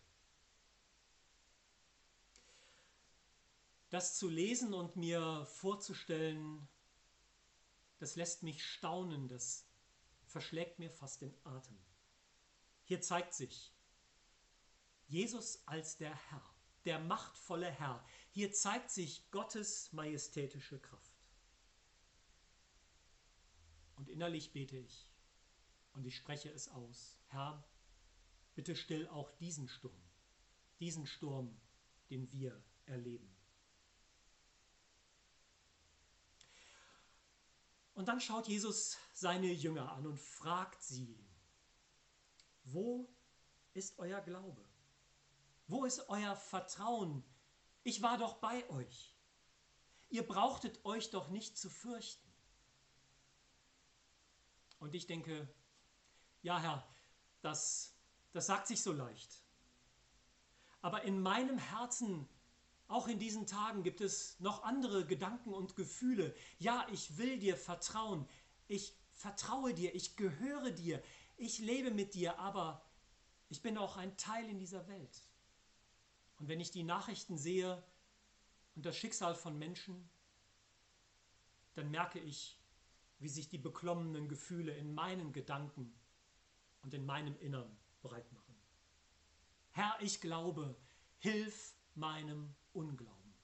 Das 3.89 4.17
zu 4.17 4.29
lesen 4.29 4.73
und 4.73 4.95
mir 4.95 5.45
vorzustellen, 5.47 6.65
das 7.99 8.15
lässt 8.15 8.41
mich 8.41 8.65
staunen, 8.65 9.27
das 9.27 9.65
verschlägt 10.27 10.79
mir 10.79 10.91
fast 10.91 11.19
den 11.19 11.35
Atem. 11.43 11.77
Hier 12.85 13.01
zeigt 13.01 13.33
sich 13.33 13.73
Jesus 15.11 15.61
als 15.65 15.97
der 15.97 16.15
Herr, 16.29 16.55
der 16.85 16.97
machtvolle 16.97 17.69
Herr. 17.69 18.01
Hier 18.31 18.53
zeigt 18.53 18.89
sich 18.89 19.29
Gottes 19.29 19.91
majestätische 19.91 20.79
Kraft. 20.79 21.11
Und 23.97 24.07
innerlich 24.07 24.53
bete 24.53 24.77
ich 24.77 25.11
und 25.91 26.05
ich 26.05 26.15
spreche 26.15 26.49
es 26.49 26.69
aus. 26.69 27.19
Herr, 27.27 27.61
bitte 28.55 28.73
still 28.73 29.05
auch 29.09 29.29
diesen 29.31 29.67
Sturm, 29.67 30.01
diesen 30.79 31.05
Sturm, 31.05 31.59
den 32.09 32.31
wir 32.31 32.63
erleben. 32.85 33.35
Und 37.95 38.07
dann 38.07 38.21
schaut 38.21 38.47
Jesus 38.47 38.97
seine 39.13 39.51
Jünger 39.51 39.91
an 39.91 40.07
und 40.07 40.17
fragt 40.17 40.81
sie, 40.81 41.19
wo 42.63 43.13
ist 43.73 43.99
euer 43.99 44.21
Glaube? 44.21 44.70
Wo 45.71 45.85
ist 45.85 46.09
euer 46.09 46.35
Vertrauen? 46.35 47.23
Ich 47.83 48.01
war 48.01 48.17
doch 48.17 48.39
bei 48.39 48.69
euch. 48.71 49.15
Ihr 50.09 50.27
brauchtet 50.27 50.83
euch 50.83 51.11
doch 51.11 51.29
nicht 51.29 51.57
zu 51.57 51.69
fürchten. 51.69 52.29
Und 54.79 54.93
ich 54.95 55.07
denke, 55.07 55.47
ja 56.41 56.59
Herr, 56.59 56.85
das, 57.41 57.95
das 58.33 58.47
sagt 58.47 58.67
sich 58.67 58.83
so 58.83 58.91
leicht. 58.91 59.45
Aber 60.81 61.03
in 61.03 61.21
meinem 61.21 61.57
Herzen 61.57 62.27
auch 62.89 63.07
in 63.07 63.19
diesen 63.19 63.47
Tagen 63.47 63.81
gibt 63.81 64.01
es 64.01 64.37
noch 64.41 64.63
andere 64.63 65.05
Gedanken 65.05 65.53
und 65.53 65.77
Gefühle. 65.77 66.35
Ja, 66.59 66.85
ich 66.91 67.17
will 67.17 67.39
dir 67.39 67.55
vertrauen. 67.55 68.27
Ich 68.67 68.93
vertraue 69.13 69.73
dir. 69.73 69.95
Ich 69.95 70.17
gehöre 70.17 70.71
dir. 70.71 71.01
Ich 71.37 71.59
lebe 71.59 71.91
mit 71.91 72.13
dir. 72.13 72.39
Aber 72.39 72.85
ich 73.47 73.61
bin 73.61 73.77
auch 73.77 73.95
ein 73.95 74.17
Teil 74.17 74.49
in 74.49 74.59
dieser 74.59 74.85
Welt. 74.89 75.30
Und 76.41 76.47
wenn 76.47 76.59
ich 76.59 76.71
die 76.71 76.81
Nachrichten 76.81 77.37
sehe 77.37 77.83
und 78.75 78.83
das 78.83 78.97
Schicksal 78.97 79.35
von 79.35 79.59
Menschen, 79.59 80.09
dann 81.75 81.91
merke 81.91 82.17
ich, 82.17 82.59
wie 83.19 83.29
sich 83.29 83.47
die 83.47 83.59
beklommenen 83.59 84.27
Gefühle 84.27 84.75
in 84.75 84.95
meinen 84.95 85.33
Gedanken 85.33 85.93
und 86.81 86.95
in 86.95 87.05
meinem 87.05 87.37
Innern 87.41 87.77
breit 88.01 88.31
machen. 88.33 88.55
Herr, 89.69 89.95
ich 90.01 90.19
glaube, 90.19 90.75
hilf 91.19 91.75
meinem 91.93 92.55
Unglauben. 92.73 93.35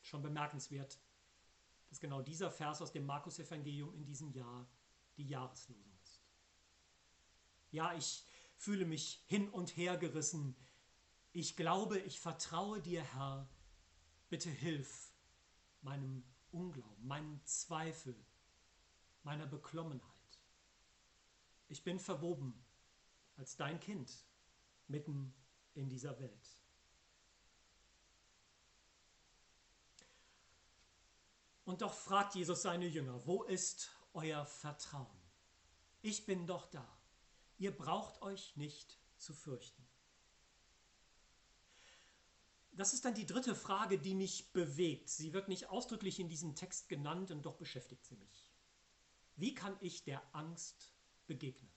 Schon 0.00 0.22
bemerkenswert, 0.22 0.98
dass 1.90 2.00
genau 2.00 2.22
dieser 2.22 2.50
Vers 2.50 2.80
aus 2.80 2.92
dem 2.92 3.04
Markus-Evangelium 3.04 3.92
in 3.92 4.06
diesem 4.06 4.32
Jahr 4.32 4.66
die 5.18 5.28
Jahreslosung 5.28 5.92
ist. 6.02 6.18
Ja, 7.72 7.92
ich 7.92 8.24
fühle 8.56 8.86
mich 8.86 9.22
hin 9.26 9.50
und 9.50 9.76
her 9.76 9.98
gerissen. 9.98 10.56
Ich 11.38 11.54
glaube, 11.54 11.98
ich 11.98 12.18
vertraue 12.18 12.80
dir, 12.80 13.02
Herr. 13.12 13.46
Bitte 14.30 14.48
hilf 14.48 15.12
meinem 15.82 16.24
Unglauben, 16.50 17.06
meinem 17.06 17.44
Zweifel, 17.44 18.16
meiner 19.22 19.46
Beklommenheit. 19.46 20.40
Ich 21.68 21.84
bin 21.84 22.00
verwoben 22.00 22.54
als 23.36 23.54
dein 23.54 23.78
Kind 23.80 24.24
mitten 24.88 25.34
in 25.74 25.90
dieser 25.90 26.18
Welt. 26.18 26.58
Und 31.66 31.82
doch 31.82 31.92
fragt 31.92 32.34
Jesus 32.34 32.62
seine 32.62 32.86
Jünger, 32.86 33.26
wo 33.26 33.42
ist 33.42 33.90
euer 34.14 34.46
Vertrauen? 34.46 35.20
Ich 36.00 36.24
bin 36.24 36.46
doch 36.46 36.64
da. 36.68 36.98
Ihr 37.58 37.76
braucht 37.76 38.22
euch 38.22 38.56
nicht 38.56 38.98
zu 39.18 39.34
fürchten. 39.34 39.86
Das 42.76 42.92
ist 42.92 43.06
dann 43.06 43.14
die 43.14 43.24
dritte 43.24 43.54
Frage, 43.54 43.98
die 43.98 44.14
mich 44.14 44.52
bewegt. 44.52 45.08
Sie 45.08 45.32
wird 45.32 45.48
nicht 45.48 45.70
ausdrücklich 45.70 46.20
in 46.20 46.28
diesem 46.28 46.54
Text 46.54 46.90
genannt 46.90 47.30
und 47.30 47.46
doch 47.46 47.56
beschäftigt 47.56 48.04
sie 48.04 48.16
mich. 48.16 48.52
Wie 49.36 49.54
kann 49.54 49.74
ich 49.80 50.04
der 50.04 50.22
Angst 50.34 50.92
begegnen? 51.26 51.70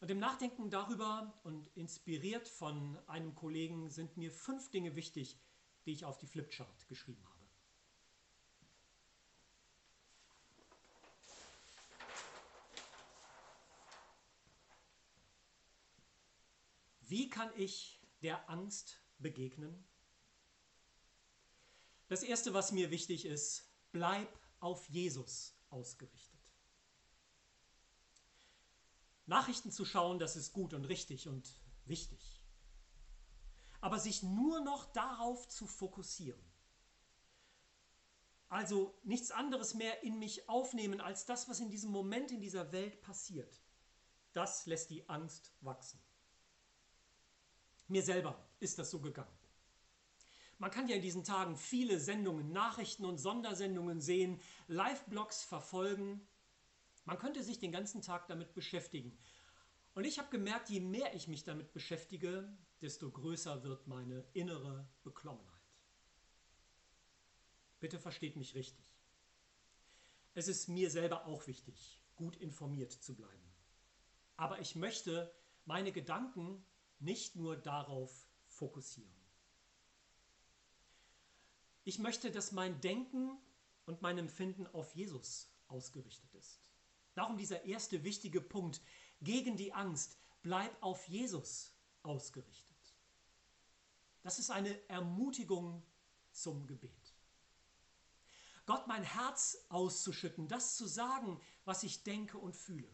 Und 0.00 0.10
im 0.10 0.18
Nachdenken 0.18 0.70
darüber 0.70 1.38
und 1.44 1.68
inspiriert 1.76 2.48
von 2.48 2.98
einem 3.06 3.34
Kollegen 3.34 3.90
sind 3.90 4.16
mir 4.16 4.32
fünf 4.32 4.70
Dinge 4.70 4.96
wichtig, 4.96 5.38
die 5.84 5.92
ich 5.92 6.06
auf 6.06 6.16
die 6.16 6.26
Flipchart 6.26 6.88
geschrieben 6.88 7.22
habe. 7.26 7.36
Wie 17.00 17.28
kann 17.28 17.50
ich 17.56 18.00
der 18.22 18.48
Angst 18.48 19.00
begegnen? 19.18 19.84
Das 22.08 22.22
Erste, 22.22 22.54
was 22.54 22.72
mir 22.72 22.90
wichtig 22.90 23.24
ist, 23.24 23.68
bleib 23.92 24.28
auf 24.60 24.88
Jesus 24.88 25.56
ausgerichtet. 25.70 26.40
Nachrichten 29.26 29.72
zu 29.72 29.84
schauen, 29.84 30.18
das 30.18 30.36
ist 30.36 30.52
gut 30.52 30.72
und 30.72 30.84
richtig 30.84 31.26
und 31.28 31.50
wichtig. 31.84 32.42
Aber 33.80 33.98
sich 33.98 34.22
nur 34.22 34.60
noch 34.60 34.86
darauf 34.92 35.48
zu 35.48 35.66
fokussieren, 35.66 36.40
also 38.48 38.96
nichts 39.02 39.32
anderes 39.32 39.74
mehr 39.74 40.04
in 40.04 40.18
mich 40.18 40.48
aufnehmen 40.48 41.00
als 41.00 41.26
das, 41.26 41.48
was 41.48 41.58
in 41.58 41.70
diesem 41.70 41.90
Moment 41.90 42.30
in 42.30 42.40
dieser 42.40 42.70
Welt 42.70 43.00
passiert, 43.02 43.60
das 44.32 44.66
lässt 44.66 44.90
die 44.90 45.08
Angst 45.08 45.52
wachsen. 45.60 46.00
Mir 47.88 48.02
selber 48.02 48.44
ist 48.60 48.78
das 48.78 48.90
so 48.90 49.00
gegangen. 49.00 49.36
Man 50.58 50.70
kann 50.70 50.88
ja 50.88 50.96
in 50.96 51.02
diesen 51.02 51.24
Tagen 51.24 51.56
viele 51.56 52.00
Sendungen, 52.00 52.50
Nachrichten 52.52 53.04
und 53.04 53.18
Sondersendungen 53.18 54.00
sehen, 54.00 54.40
Live-Blogs 54.68 55.44
verfolgen. 55.44 56.26
Man 57.04 57.18
könnte 57.18 57.42
sich 57.42 57.58
den 57.58 57.72
ganzen 57.72 58.00
Tag 58.00 58.26
damit 58.26 58.54
beschäftigen. 58.54 59.16
Und 59.94 60.04
ich 60.04 60.18
habe 60.18 60.30
gemerkt, 60.30 60.70
je 60.70 60.80
mehr 60.80 61.14
ich 61.14 61.28
mich 61.28 61.44
damit 61.44 61.72
beschäftige, 61.72 62.50
desto 62.80 63.10
größer 63.10 63.62
wird 63.64 63.86
meine 63.86 64.24
innere 64.32 64.88
Beklommenheit. 65.04 65.56
Bitte 67.80 67.98
versteht 67.98 68.36
mich 68.36 68.54
richtig. 68.54 68.84
Es 70.34 70.48
ist 70.48 70.68
mir 70.68 70.90
selber 70.90 71.26
auch 71.26 71.46
wichtig, 71.46 72.02
gut 72.14 72.36
informiert 72.36 72.92
zu 72.92 73.14
bleiben. 73.14 73.52
Aber 74.36 74.60
ich 74.60 74.74
möchte 74.74 75.32
meine 75.64 75.92
Gedanken 75.92 76.64
nicht 76.98 77.36
nur 77.36 77.56
darauf 77.56 78.28
fokussieren. 78.46 79.12
Ich 81.84 81.98
möchte, 81.98 82.30
dass 82.30 82.52
mein 82.52 82.80
Denken 82.80 83.38
und 83.84 84.02
mein 84.02 84.18
Empfinden 84.18 84.66
auf 84.66 84.94
Jesus 84.94 85.48
ausgerichtet 85.68 86.34
ist. 86.34 86.70
Darum 87.14 87.36
dieser 87.36 87.64
erste 87.64 88.04
wichtige 88.04 88.40
Punkt 88.40 88.80
gegen 89.20 89.56
die 89.56 89.72
Angst. 89.72 90.18
Bleib 90.42 90.76
auf 90.82 91.08
Jesus 91.08 91.72
ausgerichtet. 92.02 92.76
Das 94.22 94.38
ist 94.38 94.50
eine 94.50 94.88
Ermutigung 94.88 95.82
zum 96.32 96.66
Gebet. 96.66 97.14
Gott 98.66 98.88
mein 98.88 99.04
Herz 99.04 99.64
auszuschütten, 99.68 100.48
das 100.48 100.76
zu 100.76 100.86
sagen, 100.86 101.40
was 101.64 101.84
ich 101.84 102.02
denke 102.02 102.36
und 102.36 102.56
fühle. 102.56 102.92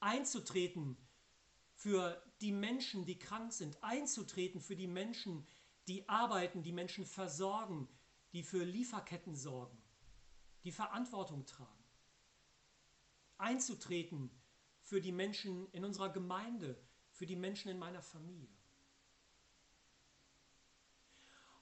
Einzutreten 0.00 0.96
für 1.78 2.20
die 2.40 2.50
Menschen, 2.50 3.04
die 3.04 3.20
krank 3.20 3.52
sind, 3.52 3.80
einzutreten 3.84 4.60
für 4.60 4.74
die 4.74 4.88
Menschen, 4.88 5.46
die 5.86 6.08
arbeiten, 6.08 6.64
die 6.64 6.72
Menschen 6.72 7.06
versorgen, 7.06 7.88
die 8.32 8.42
für 8.42 8.64
Lieferketten 8.64 9.36
sorgen, 9.36 9.80
die 10.64 10.72
Verantwortung 10.72 11.46
tragen. 11.46 11.84
Einzutreten 13.36 14.28
für 14.82 15.00
die 15.00 15.12
Menschen 15.12 15.70
in 15.70 15.84
unserer 15.84 16.08
Gemeinde, 16.12 16.76
für 17.12 17.26
die 17.26 17.36
Menschen 17.36 17.70
in 17.70 17.78
meiner 17.78 18.02
Familie. 18.02 18.58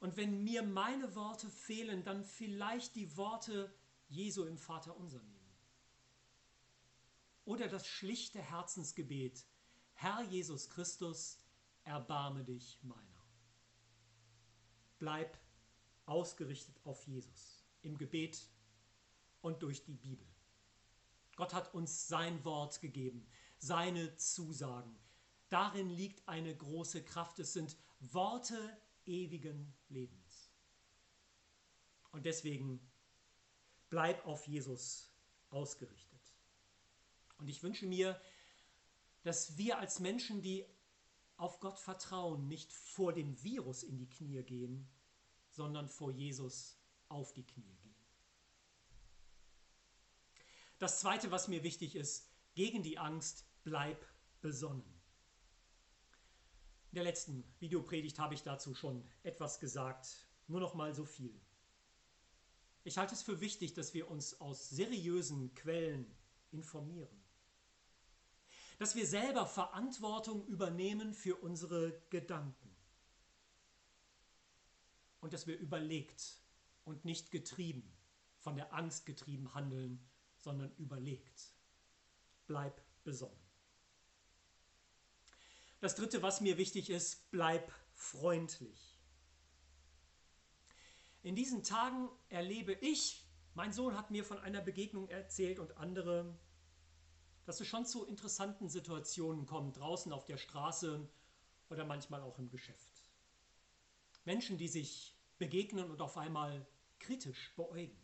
Und 0.00 0.16
wenn 0.16 0.42
mir 0.42 0.62
meine 0.62 1.14
Worte 1.14 1.50
fehlen, 1.50 2.04
dann 2.04 2.24
vielleicht 2.24 2.94
die 2.94 3.18
Worte 3.18 3.70
Jesu 4.08 4.44
im 4.44 4.56
Vater 4.56 4.96
unser 4.96 5.22
nehmen. 5.22 5.36
oder 7.44 7.68
das 7.68 7.86
schlichte 7.86 8.40
Herzensgebet, 8.40 9.46
Herr 9.96 10.22
Jesus 10.22 10.68
Christus, 10.68 11.38
erbarme 11.84 12.44
dich 12.44 12.78
meiner. 12.82 13.02
Bleib 14.98 15.38
ausgerichtet 16.04 16.78
auf 16.84 17.06
Jesus 17.06 17.64
im 17.82 17.96
Gebet 17.96 18.48
und 19.40 19.62
durch 19.62 19.84
die 19.84 19.96
Bibel. 19.96 20.26
Gott 21.34 21.54
hat 21.54 21.72
uns 21.74 22.08
sein 22.08 22.44
Wort 22.44 22.80
gegeben, 22.80 23.26
seine 23.58 24.14
Zusagen. 24.16 24.98
Darin 25.48 25.88
liegt 25.88 26.28
eine 26.28 26.54
große 26.54 27.02
Kraft. 27.02 27.38
Es 27.38 27.52
sind 27.52 27.76
Worte 28.00 28.76
ewigen 29.06 29.74
Lebens. 29.88 30.50
Und 32.12 32.26
deswegen 32.26 32.80
bleib 33.88 34.26
auf 34.26 34.46
Jesus 34.46 35.10
ausgerichtet. 35.50 36.20
Und 37.38 37.48
ich 37.48 37.62
wünsche 37.62 37.86
mir, 37.86 38.20
dass 39.26 39.58
wir 39.58 39.78
als 39.80 39.98
Menschen, 39.98 40.40
die 40.40 40.64
auf 41.36 41.58
Gott 41.58 41.80
vertrauen, 41.80 42.46
nicht 42.46 42.72
vor 42.72 43.12
dem 43.12 43.42
Virus 43.42 43.82
in 43.82 43.98
die 43.98 44.08
Knie 44.08 44.44
gehen, 44.44 44.88
sondern 45.50 45.88
vor 45.88 46.12
Jesus 46.12 46.78
auf 47.08 47.32
die 47.32 47.42
Knie 47.42 47.74
gehen. 47.82 47.96
Das 50.78 51.00
Zweite, 51.00 51.32
was 51.32 51.48
mir 51.48 51.64
wichtig 51.64 51.96
ist, 51.96 52.30
gegen 52.54 52.84
die 52.84 52.98
Angst, 52.98 53.44
bleib 53.64 54.06
besonnen. 54.42 54.84
In 56.92 56.94
der 56.94 57.04
letzten 57.04 57.42
Videopredigt 57.58 58.20
habe 58.20 58.34
ich 58.34 58.44
dazu 58.44 58.76
schon 58.76 59.04
etwas 59.24 59.58
gesagt, 59.58 60.24
nur 60.46 60.60
noch 60.60 60.74
mal 60.74 60.94
so 60.94 61.04
viel. 61.04 61.34
Ich 62.84 62.96
halte 62.96 63.16
es 63.16 63.24
für 63.24 63.40
wichtig, 63.40 63.74
dass 63.74 63.92
wir 63.92 64.08
uns 64.08 64.40
aus 64.40 64.70
seriösen 64.70 65.52
Quellen 65.56 66.06
informieren. 66.52 67.25
Dass 68.78 68.94
wir 68.94 69.06
selber 69.06 69.46
Verantwortung 69.46 70.46
übernehmen 70.46 71.14
für 71.14 71.36
unsere 71.36 72.00
Gedanken. 72.10 72.76
Und 75.20 75.32
dass 75.32 75.46
wir 75.46 75.58
überlegt 75.58 76.40
und 76.84 77.04
nicht 77.04 77.30
getrieben, 77.30 77.90
von 78.38 78.56
der 78.56 78.72
Angst 78.74 79.06
getrieben 79.06 79.54
handeln, 79.54 80.06
sondern 80.36 80.72
überlegt. 80.76 81.52
Bleib 82.46 82.80
besonnen. 83.02 83.46
Das 85.80 85.94
Dritte, 85.94 86.22
was 86.22 86.40
mir 86.40 86.56
wichtig 86.58 86.90
ist, 86.90 87.30
bleib 87.30 87.72
freundlich. 87.92 88.98
In 91.22 91.34
diesen 91.34 91.64
Tagen 91.64 92.08
erlebe 92.28 92.72
ich, 92.72 93.26
mein 93.54 93.72
Sohn 93.72 93.96
hat 93.96 94.10
mir 94.10 94.24
von 94.24 94.38
einer 94.38 94.60
Begegnung 94.60 95.08
erzählt 95.08 95.58
und 95.58 95.76
andere, 95.76 96.38
dass 97.46 97.60
es 97.60 97.68
schon 97.68 97.86
zu 97.86 98.04
interessanten 98.04 98.68
Situationen 98.68 99.46
kommt, 99.46 99.78
draußen 99.78 100.12
auf 100.12 100.24
der 100.24 100.36
Straße 100.36 101.08
oder 101.70 101.84
manchmal 101.84 102.20
auch 102.20 102.38
im 102.38 102.50
Geschäft. 102.50 103.04
Menschen, 104.24 104.58
die 104.58 104.68
sich 104.68 105.16
begegnen 105.38 105.90
und 105.90 106.02
auf 106.02 106.16
einmal 106.18 106.66
kritisch 106.98 107.54
beäugen. 107.54 107.96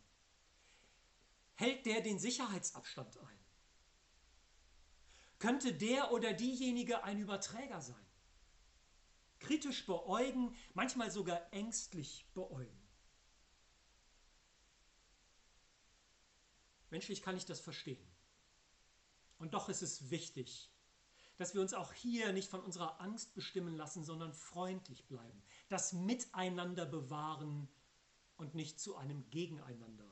Hält 1.55 1.85
der 1.85 2.01
den 2.01 2.19
Sicherheitsabstand 2.19 3.17
ein? 3.17 3.39
Könnte 5.39 5.73
der 5.73 6.13
oder 6.13 6.31
diejenige 6.31 7.03
ein 7.03 7.19
Überträger 7.19 7.81
sein? 7.81 8.05
Kritisch 9.39 9.85
beäugen, 9.85 10.55
manchmal 10.73 11.11
sogar 11.11 11.51
ängstlich 11.51 12.25
beäugen. 12.33 12.81
Menschlich 16.89 17.21
kann 17.21 17.35
ich 17.35 17.45
das 17.45 17.59
verstehen. 17.59 18.12
Und 19.43 19.53
doch 19.53 19.67
ist 19.67 19.81
es 19.81 20.09
wichtig, 20.09 20.71
dass 21.35 21.53
wir 21.53 21.59
uns 21.59 21.73
auch 21.73 21.91
hier 21.91 22.31
nicht 22.31 22.49
von 22.49 22.61
unserer 22.61 23.01
Angst 23.01 23.33
bestimmen 23.33 23.75
lassen, 23.75 24.05
sondern 24.05 24.31
freundlich 24.31 25.05
bleiben, 25.05 25.43
das 25.67 25.91
Miteinander 25.91 26.85
bewahren 26.85 27.67
und 28.37 28.55
nicht 28.55 28.79
zu 28.79 28.95
einem 28.95 29.29
Gegeneinander 29.31 30.09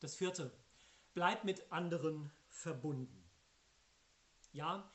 Das 0.00 0.16
vierte, 0.16 0.50
bleib 1.14 1.44
mit 1.44 1.70
anderen 1.70 2.28
verbunden. 2.48 3.24
Ja, 4.52 4.90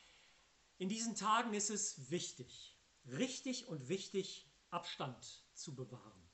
in 0.80 0.90
diesen 0.90 1.16
Tagen 1.16 1.54
ist 1.54 1.70
es 1.70 2.12
wichtig, 2.12 2.78
richtig 3.06 3.70
und 3.70 3.88
wichtig, 3.88 4.52
Abstand 4.70 5.46
zu 5.54 5.74
bewahren. 5.74 6.29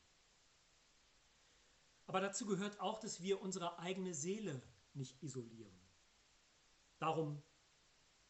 Aber 2.08 2.22
dazu 2.22 2.46
gehört 2.46 2.80
auch, 2.80 3.00
dass 3.00 3.22
wir 3.22 3.42
unsere 3.42 3.80
eigene 3.80 4.14
Seele 4.14 4.62
nicht 4.94 5.22
isolieren. 5.24 5.76
Darum 7.00 7.42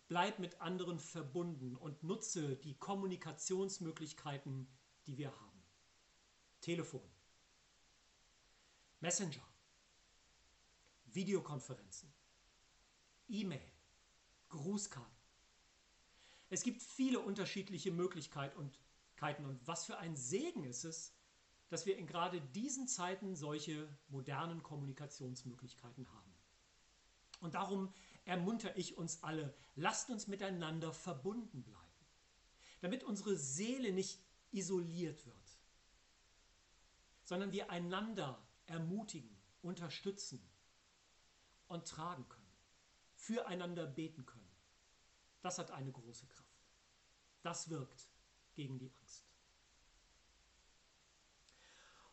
bleib 0.08 0.40
mit 0.40 0.62
anderen 0.62 1.00
verbunden 1.00 1.76
und 1.76 2.04
nutze 2.04 2.56
die 2.58 2.76
Kommunikationsmöglichkeiten, 2.76 4.68
die 5.08 5.18
wir 5.18 5.32
haben. 5.32 5.64
Telefon, 6.62 7.08
Messenger, 9.00 9.44
Videokonferenzen, 11.06 12.12
E-Mail, 13.28 13.72
Grußkarten. 14.50 15.16
Es 16.50 16.64
gibt 16.64 16.82
viele 16.82 17.20
unterschiedliche 17.20 17.92
Möglichkeiten 17.92 18.58
und, 18.58 18.80
und 19.40 19.68
was 19.68 19.86
für 19.86 19.98
ein 19.98 20.16
Segen 20.16 20.64
ist 20.64 20.86
es, 20.86 21.15
dass 21.70 21.86
wir 21.86 21.98
in 21.98 22.08
gerade 22.08 22.42
diesen 22.42 22.88
Zeiten 22.88 23.36
solche 23.36 23.88
modernen 24.08 24.62
Kommunikationsmöglichkeiten 24.64 26.08
haben. 26.12 26.34
Und 27.42 27.56
darum 27.56 27.94
ermuntere 28.24 28.74
ich 28.76 28.98
uns 28.98 29.24
alle, 29.24 29.54
lasst 29.76 30.10
uns 30.10 30.28
miteinander 30.28 30.94
verbunden 30.94 31.64
bleiben, 31.64 31.82
damit 32.82 33.04
unsere 33.04 33.36
Seele 33.36 33.92
nicht 33.92 34.20
isoliert 34.52 35.26
wird, 35.26 35.60
sondern 37.24 37.52
wir 37.52 37.70
einander 37.70 38.42
ermutigen, 38.68 39.36
unterstützen 39.62 40.42
und 41.68 41.88
tragen 41.88 42.28
können, 42.30 42.54
füreinander 43.16 43.86
beten 43.86 44.26
können. 44.26 44.46
Das 45.42 45.58
hat 45.58 45.72
eine 45.72 45.92
große 45.92 46.28
Kraft. 46.28 46.66
Das 47.42 47.70
wirkt 47.70 48.10
gegen 48.54 48.80
die 48.80 48.92
Angst. 48.92 49.25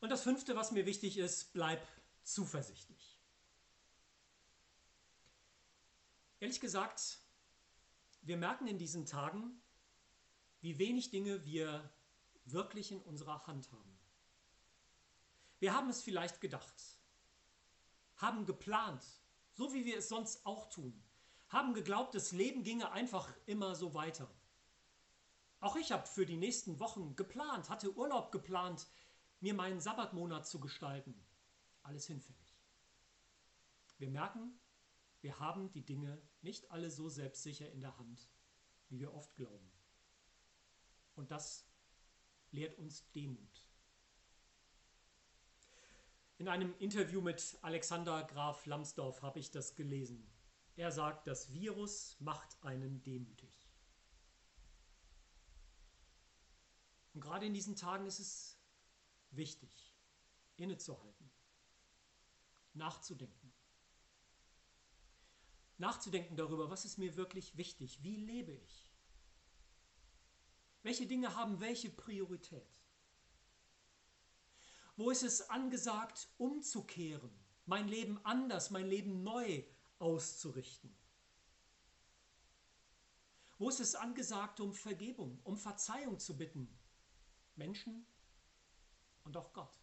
Und 0.02 0.08
das 0.08 0.24
fünfte, 0.24 0.56
was 0.56 0.72
mir 0.72 0.84
wichtig 0.84 1.16
ist, 1.16 1.52
bleib 1.52 1.86
zuversichtlich. 2.24 3.20
Ehrlich 6.40 6.58
gesagt, 6.58 7.20
wir 8.22 8.36
merken 8.36 8.66
in 8.66 8.78
diesen 8.78 9.06
Tagen, 9.06 9.62
wie 10.60 10.76
wenig 10.80 11.12
Dinge 11.12 11.44
wir 11.44 11.88
wirklich 12.46 12.90
in 12.90 13.00
unserer 13.02 13.46
Hand 13.46 13.70
haben. 13.70 13.96
Wir 15.60 15.72
haben 15.72 15.88
es 15.88 16.02
vielleicht 16.02 16.40
gedacht, 16.40 16.74
haben 18.16 18.44
geplant, 18.44 19.04
so 19.52 19.72
wie 19.72 19.84
wir 19.84 19.98
es 19.98 20.08
sonst 20.08 20.44
auch 20.44 20.68
tun, 20.68 21.00
haben 21.48 21.74
geglaubt, 21.74 22.16
das 22.16 22.32
Leben 22.32 22.64
ginge 22.64 22.90
einfach 22.90 23.32
immer 23.46 23.76
so 23.76 23.94
weiter. 23.94 24.28
Auch 25.60 25.76
ich 25.76 25.92
habe 25.92 26.08
für 26.08 26.26
die 26.26 26.36
nächsten 26.36 26.80
Wochen 26.80 27.14
geplant, 27.14 27.70
hatte 27.70 27.96
Urlaub 27.96 28.32
geplant, 28.32 28.88
mir 29.42 29.55
meinen 29.55 29.81
Sabbatmonat 29.81 30.46
zu 30.46 30.61
gestalten. 30.61 31.14
Alles 31.83 32.07
hinfällig. 32.07 32.57
Wir 33.98 34.09
merken, 34.09 34.59
wir 35.20 35.38
haben 35.40 35.70
die 35.72 35.85
Dinge 35.85 36.22
nicht 36.42 36.70
alle 36.70 36.90
so 36.90 37.09
selbstsicher 37.09 37.70
in 37.70 37.81
der 37.81 37.98
Hand, 37.98 38.31
wie 38.88 39.00
wir 39.00 39.12
oft 39.12 39.35
glauben. 39.35 39.70
Und 41.16 41.31
das 41.33 41.68
lehrt 42.52 42.78
uns 42.78 43.11
Demut. 43.11 43.68
In 46.38 46.48
einem 46.48 46.74
Interview 46.78 47.20
mit 47.20 47.59
Alexander 47.62 48.24
Graf 48.24 48.64
Lambsdorff 48.66 49.22
habe 49.22 49.40
ich 49.40 49.50
das 49.50 49.74
gelesen. 49.74 50.26
Er 50.76 50.92
sagt, 50.92 51.26
das 51.26 51.52
Virus 51.52 52.16
macht 52.20 52.62
einen 52.64 53.02
demütig. 53.02 53.70
Und 57.12 57.20
gerade 57.20 57.46
in 57.46 57.55
diesen 57.55 57.76
Tagen 57.76 58.07
ist 58.07 58.20
es 58.20 58.62
wichtig, 59.36 59.94
innezuhalten, 60.56 61.30
nachzudenken. 62.74 63.52
Nachzudenken 65.78 66.36
darüber, 66.36 66.70
was 66.70 66.84
ist 66.84 66.98
mir 66.98 67.16
wirklich 67.16 67.56
wichtig, 67.56 68.02
wie 68.02 68.16
lebe 68.16 68.52
ich. 68.52 68.92
Welche 70.82 71.06
Dinge 71.06 71.34
haben 71.34 71.60
welche 71.60 71.90
Priorität? 71.90 72.82
Wo 74.96 75.10
ist 75.10 75.22
es 75.22 75.48
angesagt, 75.48 76.28
umzukehren, 76.38 77.32
mein 77.66 77.88
Leben 77.88 78.24
anders, 78.24 78.70
mein 78.70 78.86
Leben 78.86 79.22
neu 79.22 79.64
auszurichten? 79.98 80.94
Wo 83.58 83.68
ist 83.68 83.80
es 83.80 83.94
angesagt, 83.94 84.60
um 84.60 84.72
Vergebung, 84.72 85.40
um 85.44 85.56
Verzeihung 85.56 86.18
zu 86.18 86.36
bitten? 86.36 86.68
Menschen 87.54 88.06
und 89.24 89.37
auch 89.37 89.52
Gott. 89.52 89.80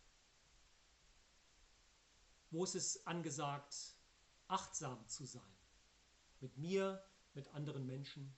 Wo 2.51 2.63
ist 2.63 2.75
es 2.75 3.05
angesagt, 3.05 3.95
achtsam 4.47 5.07
zu 5.07 5.25
sein. 5.25 5.55
Mit 6.39 6.57
mir, 6.57 7.03
mit 7.33 7.47
anderen 7.49 7.85
Menschen 7.85 8.35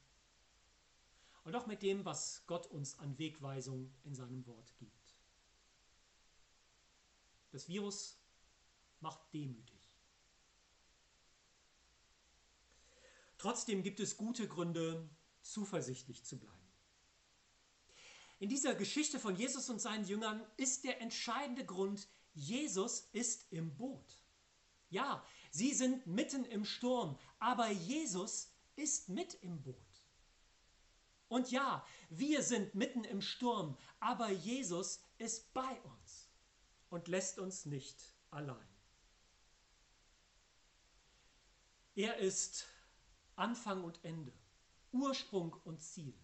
und 1.44 1.56
auch 1.56 1.66
mit 1.66 1.82
dem, 1.82 2.06
was 2.06 2.46
Gott 2.46 2.68
uns 2.68 3.00
an 3.00 3.18
Wegweisung 3.18 3.94
in 4.04 4.14
seinem 4.14 4.46
Wort 4.46 4.76
gibt. 4.78 5.16
Das 7.52 7.68
Virus 7.68 8.20
macht 9.00 9.34
demütig. 9.34 9.92
Trotzdem 13.38 13.82
gibt 13.82 14.00
es 14.00 14.18
gute 14.18 14.48
Gründe, 14.48 15.10
zuversichtlich 15.42 16.24
zu 16.24 16.40
bleiben. 16.40 16.61
In 18.42 18.50
dieser 18.50 18.74
Geschichte 18.74 19.20
von 19.20 19.36
Jesus 19.36 19.70
und 19.70 19.80
seinen 19.80 20.04
Jüngern 20.04 20.44
ist 20.58 20.84
der 20.84 21.00
entscheidende 21.00 21.64
Grund, 21.64 22.08
Jesus 22.34 23.02
ist 23.14 23.46
im 23.52 23.78
Boot. 23.78 24.20
Ja, 24.90 25.24
sie 25.52 25.76
sind 25.76 26.08
mitten 26.08 26.44
im 26.46 26.66
Sturm, 26.66 27.20
aber 27.38 27.70
Jesus 27.70 28.52
ist 28.76 29.10
mit 29.10 29.36
im 29.44 29.62
Boot. 29.62 29.78
Und 31.28 31.52
ja, 31.52 31.86
wir 32.10 32.42
sind 32.42 32.74
mitten 32.74 33.04
im 33.04 33.22
Sturm, 33.22 33.78
aber 34.00 34.32
Jesus 34.32 35.04
ist 35.20 35.54
bei 35.54 35.80
uns 35.82 36.28
und 36.90 37.08
lässt 37.08 37.38
uns 37.38 37.68
nicht 37.68 38.04
allein. 38.32 38.68
Er 41.94 42.18
ist 42.18 42.66
Anfang 43.36 43.84
und 43.84 44.04
Ende, 44.04 44.34
Ursprung 44.92 45.54
und 45.64 45.80
Ziel. 45.80 46.18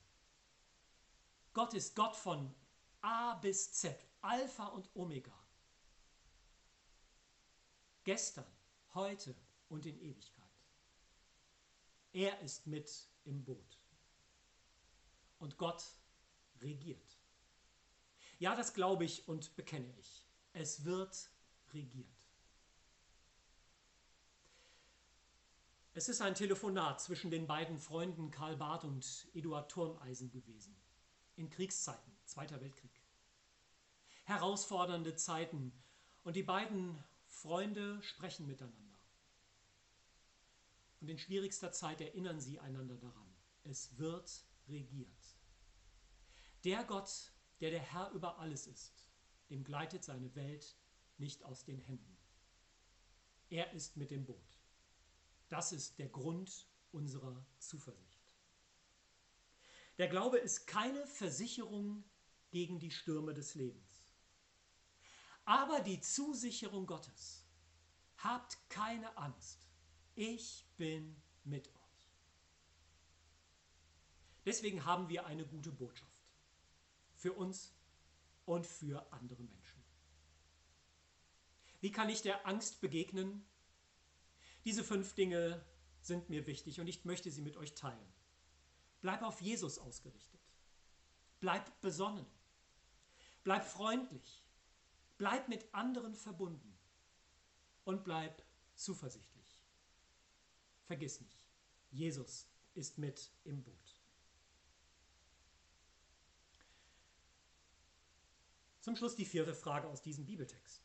Gott 1.58 1.74
ist 1.74 1.96
Gott 1.96 2.15
von 2.15 2.54
A 3.02 3.34
bis 3.34 3.74
Z, 3.74 3.98
Alpha 4.22 4.67
und 4.67 4.96
Omega. 4.96 5.34
Gestern, 8.04 8.46
heute 8.93 9.36
und 9.67 9.88
in 9.88 10.00
Ewigkeit. 10.00 10.46
Er 12.13 12.39
ist 12.41 12.67
mit 12.67 13.10
im 13.24 13.43
Boot. 13.43 13.80
Und 15.39 15.58
Gott 15.58 15.84
regiert. 16.62 17.17
Ja, 18.38 18.56
das 18.56 18.76
glaube 18.76 19.06
ich 19.06 19.28
und 19.28 19.56
bekenne 19.56 19.91
ich. 19.98 20.28
Es 20.54 20.86
wird 20.86 21.32
regiert. 21.74 22.30
Es 25.96 26.08
ist 26.08 26.22
ein 26.22 26.36
Telefonat 26.36 27.02
zwischen 27.02 27.32
den 27.32 27.48
beiden 27.48 27.80
Freunden 27.80 28.30
Karl 28.30 28.58
Barth 28.58 28.84
und 28.84 29.28
Eduard 29.34 29.72
Turmeisen 29.72 30.30
gewesen. 30.30 30.80
In 31.38 31.52
Kriegszeiten, 31.52 32.12
Zweiter 32.26 32.60
Weltkrieg. 32.62 33.00
Herausfordernde 34.26 35.15
Zeiten 35.15 35.71
und 36.23 36.36
die 36.36 36.43
beiden 36.43 37.02
Freunde 37.28 38.02
sprechen 38.02 38.47
miteinander. 38.47 39.00
Und 41.00 41.10
in 41.10 41.19
schwierigster 41.19 41.71
Zeit 41.71 42.02
erinnern 42.02 42.41
sie 42.41 42.60
einander 42.60 42.97
daran. 42.97 43.32
Es 43.63 43.97
wird 44.00 44.45
regiert. 44.67 45.38
Der 46.63 46.84
Gott, 46.84 47.32
der 47.62 47.69
der 47.69 47.82
Herr 47.82 48.10
über 48.12 48.39
alles 48.39 48.65
ist, 48.65 49.08
dem 49.52 49.63
gleitet 49.63 50.04
seine 50.04 50.34
Welt 50.34 50.76
nicht 51.19 51.43
aus 51.43 51.63
den 51.63 51.80
Händen. 51.80 52.17
Er 53.50 53.71
ist 53.73 53.95
mit 53.95 54.10
dem 54.10 54.26
Boot. 54.26 54.60
Das 55.50 55.71
ist 55.71 56.00
der 56.00 56.10
Grund 56.10 56.67
unserer 56.91 57.45
Zuversicht. 57.60 58.17
Der 59.98 60.08
Glaube 60.08 60.38
ist 60.38 60.68
keine 60.68 61.06
Versicherung 61.08 62.04
gegen 62.52 62.80
die 62.80 62.92
Stürme 62.92 63.34
des 63.34 63.56
Lebens, 63.56 64.14
aber 65.46 65.82
die 65.82 66.00
Zusicherung 66.02 66.86
Gottes. 66.86 67.44
Habt 68.18 68.58
keine 68.70 69.16
Angst, 69.18 69.68
ich 70.16 70.66
bin 70.78 71.22
mit 71.44 71.68
euch. 71.68 71.78
Deswegen 74.46 74.86
haben 74.86 75.08
wir 75.10 75.26
eine 75.26 75.46
gute 75.46 75.72
Botschaft 75.72 76.26
für 77.16 77.34
uns 77.34 77.74
und 78.46 78.66
für 78.66 79.12
andere 79.12 79.44
Menschen. 79.44 79.84
Wie 81.80 81.92
kann 81.92 82.10
ich 82.10 82.22
der 82.22 82.48
Angst 82.48 82.82
begegnen? 82.82 83.46
Diese 84.66 84.84
fünf 84.84 85.14
Dinge 85.14 85.64
sind 86.02 86.30
mir 86.30 86.48
wichtig 86.48 86.80
und 86.80 86.88
ich 86.88 87.06
möchte 87.06 87.30
sie 87.30 87.42
mit 87.42 87.58
euch 87.58 87.76
teilen. 87.76 88.17
Bleib 89.02 89.22
auf 89.22 89.42
Jesus 89.42 89.78
ausgerichtet. 89.80 90.42
Bleib 91.40 91.82
besonnen. 91.82 92.26
Bleib 93.44 93.66
freundlich. 93.66 94.44
Bleib 95.18 95.48
mit 95.48 95.74
anderen 95.74 96.16
verbunden. 96.16 96.78
Und 97.86 98.04
bleib 98.04 98.44
zuversichtlich. 98.76 99.64
Vergiss 100.86 101.20
nicht, 101.22 101.46
Jesus 101.92 102.48
ist 102.74 102.98
mit 102.98 103.32
im 103.44 103.64
Boot. 103.64 104.02
Zum 108.82 108.96
Schluss 108.96 109.16
die 109.16 109.26
vierte 109.26 109.54
Frage 109.54 109.88
aus 109.88 110.02
diesem 110.02 110.26
Bibeltext. 110.26 110.82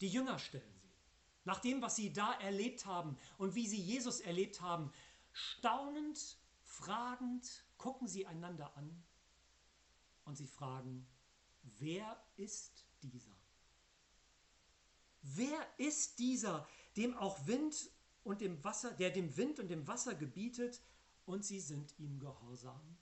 Die 0.00 0.08
Jünger 0.08 0.38
stellen 0.38 0.78
nach 1.44 1.60
dem, 1.60 1.80
was 1.80 1.96
sie 1.96 2.12
da 2.12 2.34
erlebt 2.40 2.84
haben 2.84 3.16
und 3.38 3.54
wie 3.54 3.66
sie 3.66 3.80
Jesus 3.80 4.20
erlebt 4.20 4.60
haben, 4.60 4.92
staunend, 5.32 6.36
fragend 6.78 7.64
gucken 7.76 8.08
sie 8.08 8.26
einander 8.26 8.76
an 8.76 9.04
und 10.24 10.36
sie 10.36 10.46
fragen, 10.46 11.06
wer 11.78 12.22
ist 12.36 12.86
dieser? 13.02 13.36
Wer 15.22 15.58
ist 15.78 16.18
dieser, 16.18 16.66
dem 16.96 17.16
auch 17.16 17.46
Wind 17.46 17.90
und 18.24 18.40
dem 18.40 18.62
Wasser, 18.62 18.92
der 18.92 19.10
dem 19.10 19.36
Wind 19.36 19.58
und 19.58 19.68
dem 19.68 19.86
Wasser 19.86 20.14
gebietet 20.14 20.80
und 21.26 21.44
sie 21.44 21.60
sind 21.60 21.98
ihm 21.98 22.18
gehorsam? 22.18 22.96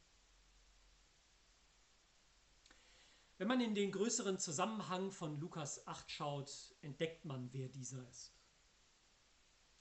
Wenn 3.39 3.49
man 3.49 3.61
in 3.61 3.75
den 3.75 3.93
größeren 3.93 4.39
Zusammenhang 4.39 5.13
von 5.13 5.39
Lukas 5.39 5.87
8 5.87 6.11
schaut, 6.11 6.75
entdeckt 6.81 7.27
man, 7.27 7.53
wer 7.53 7.69
dieser 7.69 8.09
ist. 8.09 8.33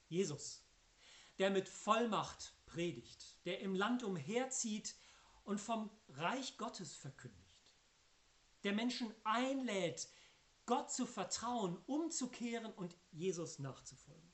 Jesus, 0.09 0.61
der 1.37 1.49
mit 1.49 1.69
Vollmacht 1.69 2.54
predigt, 2.75 3.37
der 3.45 3.61
im 3.61 3.73
Land 3.73 4.03
umherzieht 4.03 4.95
und 5.45 5.61
vom 5.61 5.89
Reich 6.09 6.57
Gottes 6.57 6.93
verkündigt, 6.93 7.71
der 8.65 8.73
Menschen 8.73 9.13
einlädt, 9.23 10.09
Gott 10.65 10.91
zu 10.91 11.05
vertrauen, 11.05 11.77
umzukehren 11.85 12.73
und 12.73 12.97
Jesus 13.11 13.59
nachzufolgen. 13.59 14.29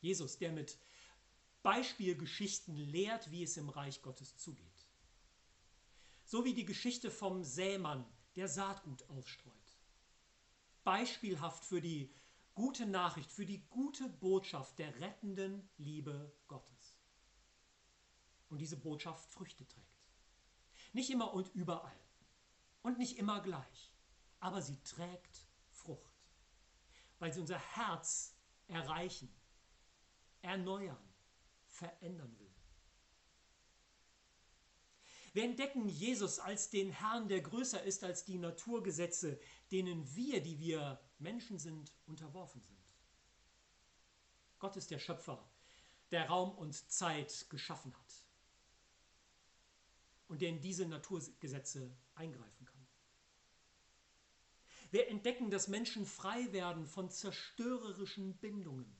Jesus, 0.00 0.38
der 0.38 0.50
mit 0.50 0.76
Beispielgeschichten 1.62 2.74
lehrt, 2.74 3.30
wie 3.30 3.44
es 3.44 3.56
im 3.56 3.68
Reich 3.68 4.02
Gottes 4.02 4.36
zugeht. 4.36 4.88
So 6.24 6.44
wie 6.44 6.54
die 6.54 6.64
Geschichte 6.64 7.12
vom 7.12 7.44
Sämann, 7.44 8.04
der 8.34 8.48
Saatgut 8.48 9.08
ausstreut. 9.08 9.54
Beispielhaft 10.82 11.64
für 11.64 11.80
die 11.80 12.12
gute 12.58 12.86
Nachricht, 12.86 13.30
für 13.30 13.46
die 13.46 13.62
gute 13.68 14.08
Botschaft 14.08 14.80
der 14.80 15.00
rettenden 15.00 15.70
Liebe 15.76 16.34
Gottes. 16.48 16.98
Und 18.48 18.58
diese 18.58 18.76
Botschaft 18.76 19.32
Früchte 19.32 19.64
trägt. 19.64 19.86
Nicht 20.92 21.08
immer 21.10 21.32
und 21.34 21.54
überall 21.54 22.00
und 22.82 22.98
nicht 22.98 23.16
immer 23.16 23.40
gleich, 23.42 23.92
aber 24.40 24.60
sie 24.60 24.76
trägt 24.82 25.46
Frucht, 25.70 26.18
weil 27.20 27.32
sie 27.32 27.38
unser 27.38 27.60
Herz 27.60 28.34
erreichen, 28.66 29.32
erneuern, 30.42 31.14
verändern 31.64 32.36
will. 32.40 32.54
Wir 35.32 35.44
entdecken 35.44 35.88
Jesus 35.88 36.40
als 36.40 36.70
den 36.70 36.90
Herrn, 36.90 37.28
der 37.28 37.40
größer 37.40 37.84
ist 37.84 38.02
als 38.02 38.24
die 38.24 38.38
Naturgesetze, 38.38 39.38
denen 39.70 40.12
wir, 40.16 40.42
die 40.42 40.58
wir 40.58 41.00
Menschen 41.18 41.58
sind, 41.58 41.92
unterworfen 42.06 42.60
sind. 42.62 42.78
Gott 44.58 44.76
ist 44.76 44.90
der 44.90 44.98
Schöpfer, 44.98 45.42
der 46.10 46.28
Raum 46.28 46.56
und 46.56 46.74
Zeit 46.90 47.46
geschaffen 47.50 47.94
hat 47.96 48.14
und 50.28 50.40
der 50.42 50.48
in 50.50 50.60
diese 50.60 50.86
Naturgesetze 50.86 51.90
eingreifen 52.14 52.64
kann. 52.64 52.86
Wir 54.90 55.08
entdecken, 55.08 55.50
dass 55.50 55.68
Menschen 55.68 56.06
frei 56.06 56.52
werden 56.52 56.86
von 56.86 57.10
zerstörerischen 57.10 58.36
Bindungen, 58.38 58.96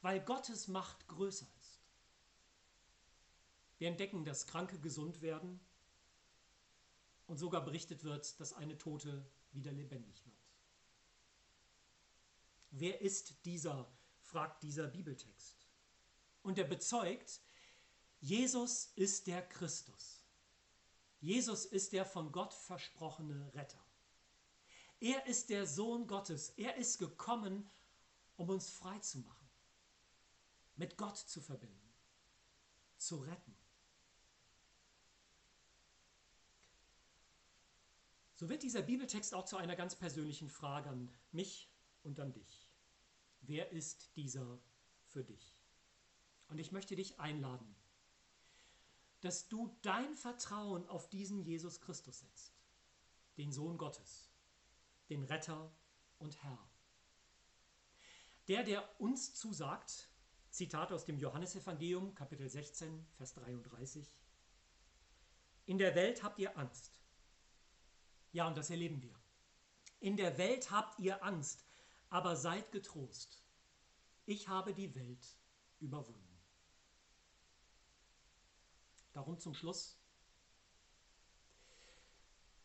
weil 0.00 0.20
Gottes 0.20 0.68
Macht 0.68 1.08
größer 1.08 1.46
ist. 1.60 1.80
Wir 3.78 3.88
entdecken, 3.88 4.24
dass 4.24 4.46
Kranke 4.46 4.78
gesund 4.78 5.22
werden 5.22 5.60
und 7.26 7.38
sogar 7.38 7.64
berichtet 7.64 8.04
wird, 8.04 8.38
dass 8.38 8.52
eine 8.52 8.78
Tote 8.78 9.26
wieder 9.52 9.72
lebendig 9.72 10.24
wird. 10.24 10.43
Wer 12.76 13.00
ist 13.00 13.44
dieser? 13.44 13.88
fragt 14.20 14.64
dieser 14.64 14.88
Bibeltext. 14.88 15.64
Und 16.42 16.58
er 16.58 16.64
bezeugt, 16.64 17.40
Jesus 18.18 18.86
ist 18.96 19.28
der 19.28 19.46
Christus. 19.48 20.24
Jesus 21.20 21.66
ist 21.66 21.92
der 21.92 22.04
von 22.04 22.32
Gott 22.32 22.52
versprochene 22.52 23.54
Retter. 23.54 23.78
Er 24.98 25.24
ist 25.26 25.50
der 25.50 25.66
Sohn 25.68 26.08
Gottes. 26.08 26.50
Er 26.56 26.76
ist 26.76 26.98
gekommen, 26.98 27.70
um 28.36 28.48
uns 28.48 28.70
frei 28.70 28.98
zu 28.98 29.18
machen, 29.18 29.48
mit 30.74 30.96
Gott 30.96 31.16
zu 31.16 31.40
verbinden, 31.40 31.92
zu 32.96 33.18
retten. 33.18 33.56
So 38.34 38.48
wird 38.48 38.64
dieser 38.64 38.82
Bibeltext 38.82 39.32
auch 39.32 39.44
zu 39.44 39.56
einer 39.56 39.76
ganz 39.76 39.94
persönlichen 39.94 40.48
Frage 40.48 40.90
an 40.90 41.08
mich 41.30 41.70
und 42.02 42.18
an 42.18 42.32
dich. 42.32 42.63
Wer 43.46 43.70
ist 43.72 44.16
dieser 44.16 44.58
für 45.04 45.22
dich? 45.22 45.54
Und 46.48 46.58
ich 46.58 46.72
möchte 46.72 46.96
dich 46.96 47.20
einladen, 47.20 47.74
dass 49.20 49.48
du 49.48 49.76
dein 49.82 50.14
Vertrauen 50.14 50.86
auf 50.88 51.08
diesen 51.08 51.42
Jesus 51.42 51.80
Christus 51.80 52.20
setzt, 52.20 52.54
den 53.36 53.52
Sohn 53.52 53.78
Gottes, 53.78 54.30
den 55.08 55.24
Retter 55.24 55.72
und 56.18 56.42
Herr. 56.42 56.58
Der, 58.48 58.62
der 58.62 59.00
uns 59.00 59.34
zusagt, 59.34 60.08
Zitat 60.50 60.92
aus 60.92 61.04
dem 61.04 61.18
Johannesevangelium, 61.18 62.14
Kapitel 62.14 62.48
16, 62.48 63.06
Vers 63.16 63.34
33, 63.34 64.14
In 65.66 65.78
der 65.78 65.94
Welt 65.94 66.22
habt 66.22 66.38
ihr 66.38 66.56
Angst. 66.56 66.92
Ja, 68.32 68.46
und 68.46 68.56
das 68.56 68.70
erleben 68.70 69.02
wir. 69.02 69.18
In 70.00 70.16
der 70.16 70.38
Welt 70.38 70.70
habt 70.70 70.98
ihr 70.98 71.22
Angst, 71.24 71.64
aber 72.14 72.36
seid 72.36 72.70
getrost. 72.70 73.42
Ich 74.24 74.46
habe 74.46 74.72
die 74.72 74.94
Welt 74.94 75.36
überwunden. 75.80 76.38
Darum 79.12 79.40
zum 79.40 79.52
Schluss. 79.52 79.98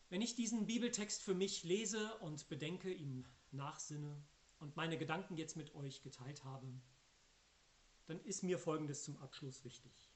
Wenn 0.08 0.22
ich 0.22 0.36
diesen 0.36 0.66
Bibeltext 0.66 1.20
für 1.20 1.34
mich 1.34 1.64
lese 1.64 2.16
und 2.18 2.48
bedenke, 2.48 2.92
ihm 2.92 3.26
nachsinne 3.50 4.22
und 4.60 4.76
meine 4.76 4.96
Gedanken 4.96 5.36
jetzt 5.36 5.56
mit 5.56 5.74
euch 5.74 6.00
geteilt 6.02 6.44
habe, 6.44 6.72
dann 8.06 8.20
ist 8.20 8.44
mir 8.44 8.56
Folgendes 8.56 9.02
zum 9.02 9.16
Abschluss 9.18 9.64
wichtig. 9.64 10.12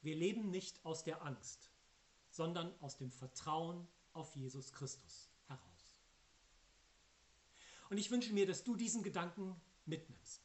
Wir 0.00 0.16
leben 0.16 0.48
nicht 0.48 0.82
aus 0.86 1.04
der 1.04 1.20
Angst, 1.20 1.70
sondern 2.30 2.74
aus 2.80 2.96
dem 2.96 3.10
Vertrauen 3.10 3.86
auf 4.14 4.34
Jesus 4.34 4.72
Christus. 4.72 5.33
Und 7.94 7.98
ich 7.98 8.10
wünsche 8.10 8.32
mir, 8.32 8.44
dass 8.44 8.64
du 8.64 8.74
diesen 8.74 9.04
Gedanken 9.04 9.54
mitnimmst. 9.86 10.42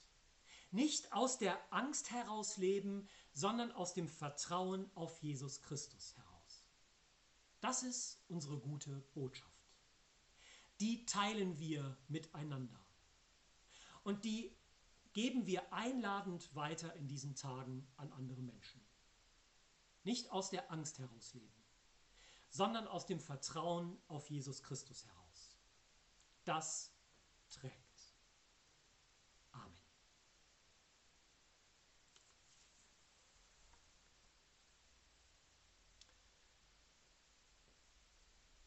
Nicht 0.70 1.12
aus 1.12 1.40
der 1.40 1.58
Angst 1.74 2.12
heraus 2.12 2.58
leben, 2.58 3.10
sondern 3.34 3.72
aus 3.72 3.96
dem 3.96 4.08
Vertrauen 4.08 4.88
auf 4.94 5.18
Jesus 5.24 5.64
Christus 5.64 6.16
heraus. 6.16 6.64
Das 7.60 7.82
ist 7.82 8.22
unsere 8.28 8.60
gute 8.60 9.02
Botschaft. 9.16 9.66
Die 10.80 11.08
teilen 11.08 11.58
wir 11.58 11.98
miteinander. 12.08 12.80
Und 14.04 14.26
die 14.26 14.56
geben 15.14 15.48
wir 15.48 15.74
einladend 15.74 16.54
weiter 16.54 16.94
in 16.98 17.08
diesen 17.08 17.34
Tagen 17.34 17.88
an 17.98 18.12
andere 18.12 18.44
Menschen. 18.44 18.80
Nicht 20.04 20.30
aus 20.30 20.52
der 20.52 20.72
Angst 20.72 21.00
heraus 21.00 21.34
leben, 21.34 21.66
sondern 22.52 22.88
aus 22.88 23.08
dem 23.08 23.20
Vertrauen 23.20 23.98
auf 24.08 24.30
Jesus 24.30 24.62
Christus 24.62 25.04
heraus. 25.08 25.58
Das 26.44 26.94
trägt. 27.50 27.90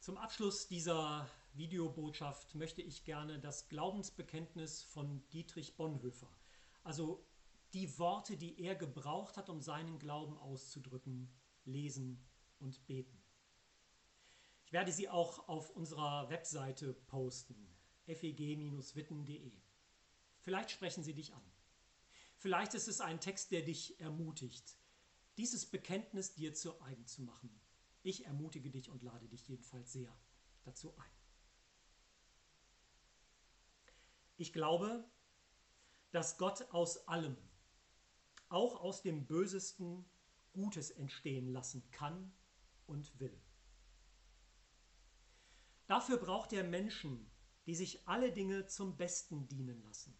Zum 0.03 0.19
Abschluss 0.19 0.67
dieser 0.67 1.31
Videobotschaft 1.53 2.57
möchte 2.57 2.83
ich 2.83 3.05
gerne 3.05 3.39
das 3.39 3.69
Glaubensbekenntnis 3.69 4.83
von 4.83 5.23
Dietrich 5.29 5.77
Bonhoeffer, 5.77 6.29
also 6.83 7.25
die 7.73 7.99
Worte, 8.01 8.37
die 8.37 8.61
er 8.61 8.75
gebraucht 8.75 9.37
hat, 9.37 9.49
um 9.49 9.61
seinen 9.61 10.01
Glauben 10.01 10.37
auszudrücken, 10.39 11.33
lesen 11.65 12.29
und 12.59 12.85
beten. 12.89 13.23
Ich 14.65 14.73
werde 14.73 14.91
sie 14.91 15.09
auch 15.09 15.49
auf 15.49 15.71
unserer 15.71 16.29
Webseite 16.31 16.95
posten, 16.95 17.72
feg-witten.de. 18.05 19.53
Vielleicht 20.41 20.71
sprechen 20.71 21.05
sie 21.05 21.15
dich 21.15 21.33
an. 21.35 21.43
Vielleicht 22.39 22.75
ist 22.75 22.89
es 22.89 23.01
ein 23.01 23.21
Text, 23.21 23.53
der 23.53 23.63
dich 23.63 24.01
ermutigt, 24.01 24.77
dieses 25.37 25.65
Bekenntnis 25.65 26.35
dir 26.35 26.55
zu 26.55 26.81
eigen 26.83 27.07
zu 27.07 27.23
machen 27.23 27.63
ich 28.03 28.27
ermutige 28.27 28.71
dich 28.71 28.91
und 28.91 29.03
lade 29.03 29.29
dich 29.29 29.47
jedenfalls 29.49 29.93
sehr 29.93 30.13
dazu 30.65 30.97
ein. 30.97 31.11
Ich 34.37 34.53
glaube, 34.53 35.09
dass 36.11 36.37
Gott 36.37 36.63
aus 36.73 37.07
allem, 37.07 37.37
auch 38.49 38.81
aus 38.81 39.03
dem 39.03 39.27
Bösesten, 39.27 40.05
Gutes 40.53 40.91
entstehen 40.91 41.49
lassen 41.49 41.89
kann 41.93 42.31
und 42.87 43.19
will. 43.19 43.41
Dafür 45.87 46.19
braucht 46.19 46.53
er 46.53 46.63
Menschen, 46.63 47.31
die 47.67 47.75
sich 47.75 48.07
alle 48.09 48.33
Dinge 48.33 48.67
zum 48.67 48.97
Besten 48.97 49.49
dienen 49.49 49.83
lassen. 49.83 50.17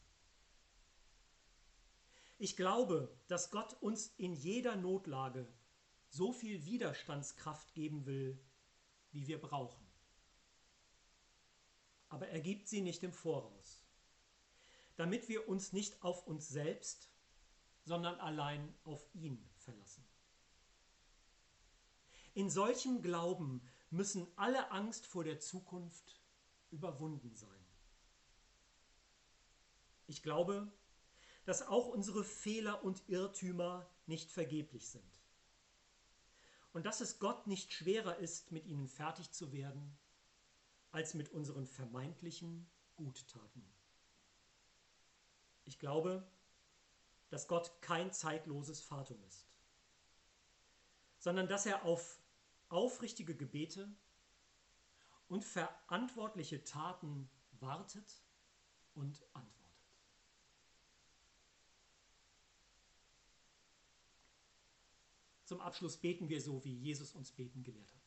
Ich 2.39 2.57
glaube, 2.57 3.17
dass 3.29 3.51
Gott 3.51 3.75
uns 3.81 4.09
in 4.17 4.35
jeder 4.35 4.77
Notlage 4.77 5.47
so 6.09 6.33
viel 6.33 6.65
Widerstandskraft 6.65 7.73
geben 7.75 8.05
will, 8.05 8.39
wie 9.13 9.27
wir 9.27 9.41
brauchen. 9.41 9.87
Aber 12.09 12.29
er 12.29 12.41
gibt 12.41 12.69
sie 12.69 12.81
nicht 12.81 13.03
im 13.03 13.13
Voraus, 13.13 13.87
damit 14.97 15.29
wir 15.29 15.49
uns 15.49 15.73
nicht 15.73 16.03
auf 16.03 16.27
uns 16.27 16.49
selbst, 16.49 17.11
sondern 17.85 18.21
allein 18.21 18.75
auf 18.85 19.09
ihn 19.15 19.49
verlassen. 19.57 20.05
In 22.35 22.51
solchem 22.51 23.03
Glauben 23.03 23.63
müssen 23.91 24.27
alle 24.37 24.71
Angst 24.71 25.07
vor 25.07 25.25
der 25.25 25.39
Zukunft 25.39 26.22
überwunden 26.73 27.35
sein. 27.35 27.51
Ich 30.07 30.23
glaube, 30.23 30.71
dass 31.45 31.67
auch 31.67 31.89
unsere 31.89 32.25
Fehler 32.25 32.85
und 32.85 33.09
Irrtümer 33.09 33.89
nicht 34.07 34.31
vergeblich 34.31 34.89
sind 34.89 35.23
und 36.73 36.87
dass 36.87 37.01
es 37.01 37.19
Gott 37.19 37.47
nicht 37.47 37.73
schwerer 37.73 38.17
ist, 38.17 38.51
mit 38.51 38.67
ihnen 38.67 38.89
fertig 38.89 39.31
zu 39.31 39.53
werden, 39.53 39.97
als 40.91 41.15
mit 41.15 41.31
unseren 41.31 41.67
vermeintlichen 41.67 42.69
Guttaten. 42.97 43.65
Ich 45.65 45.79
glaube, 45.79 46.27
dass 47.31 47.49
Gott 47.49 47.81
kein 47.81 48.13
zeitloses 48.13 48.81
Fatum 48.81 49.23
ist, 49.25 49.47
sondern 51.19 51.49
dass 51.49 51.67
er 51.67 51.85
auf 51.85 52.19
aufrichtige 52.69 53.37
Gebete 53.37 53.95
und 55.29 55.45
verantwortliche 55.45 56.65
Taten 56.65 57.31
wartet 57.53 58.23
und 58.95 59.23
antwortet. 59.33 59.63
Zum 65.45 65.61
Abschluss 65.61 65.99
beten 65.99 66.29
wir 66.29 66.41
so, 66.41 66.65
wie 66.65 66.75
Jesus 66.75 67.15
uns 67.15 67.31
beten 67.31 67.63
gelehrt 67.63 67.93
hat. 67.93 68.01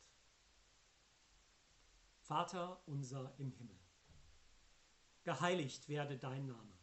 Vater 2.18 2.82
unser 2.86 3.32
im 3.38 3.52
Himmel, 3.52 3.78
geheiligt 5.22 5.88
werde 5.88 6.18
dein 6.18 6.46
Name, 6.46 6.76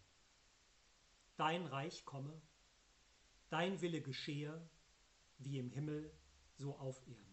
dein 1.36 1.66
Reich 1.66 2.06
komme, 2.06 2.42
dein 3.50 3.82
Wille 3.82 4.02
geschehe, 4.02 4.70
wie 5.38 5.60
im 5.60 5.70
Himmel, 5.70 6.18
so 6.56 6.78
auf 6.78 7.06
Erden. 7.08 7.33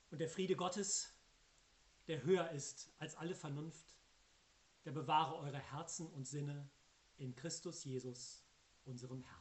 Und 0.11 0.19
der 0.19 0.29
Friede 0.29 0.55
Gottes, 0.55 1.13
der 2.07 2.23
höher 2.23 2.51
ist 2.51 2.91
als 2.99 3.15
alle 3.15 3.33
Vernunft, 3.33 3.95
der 4.85 4.91
bewahre 4.91 5.37
eure 5.37 5.59
Herzen 5.59 6.07
und 6.07 6.27
Sinne 6.27 6.69
in 7.17 7.35
Christus 7.35 7.83
Jesus, 7.83 8.43
unserem 8.83 9.23
Herrn. 9.23 9.40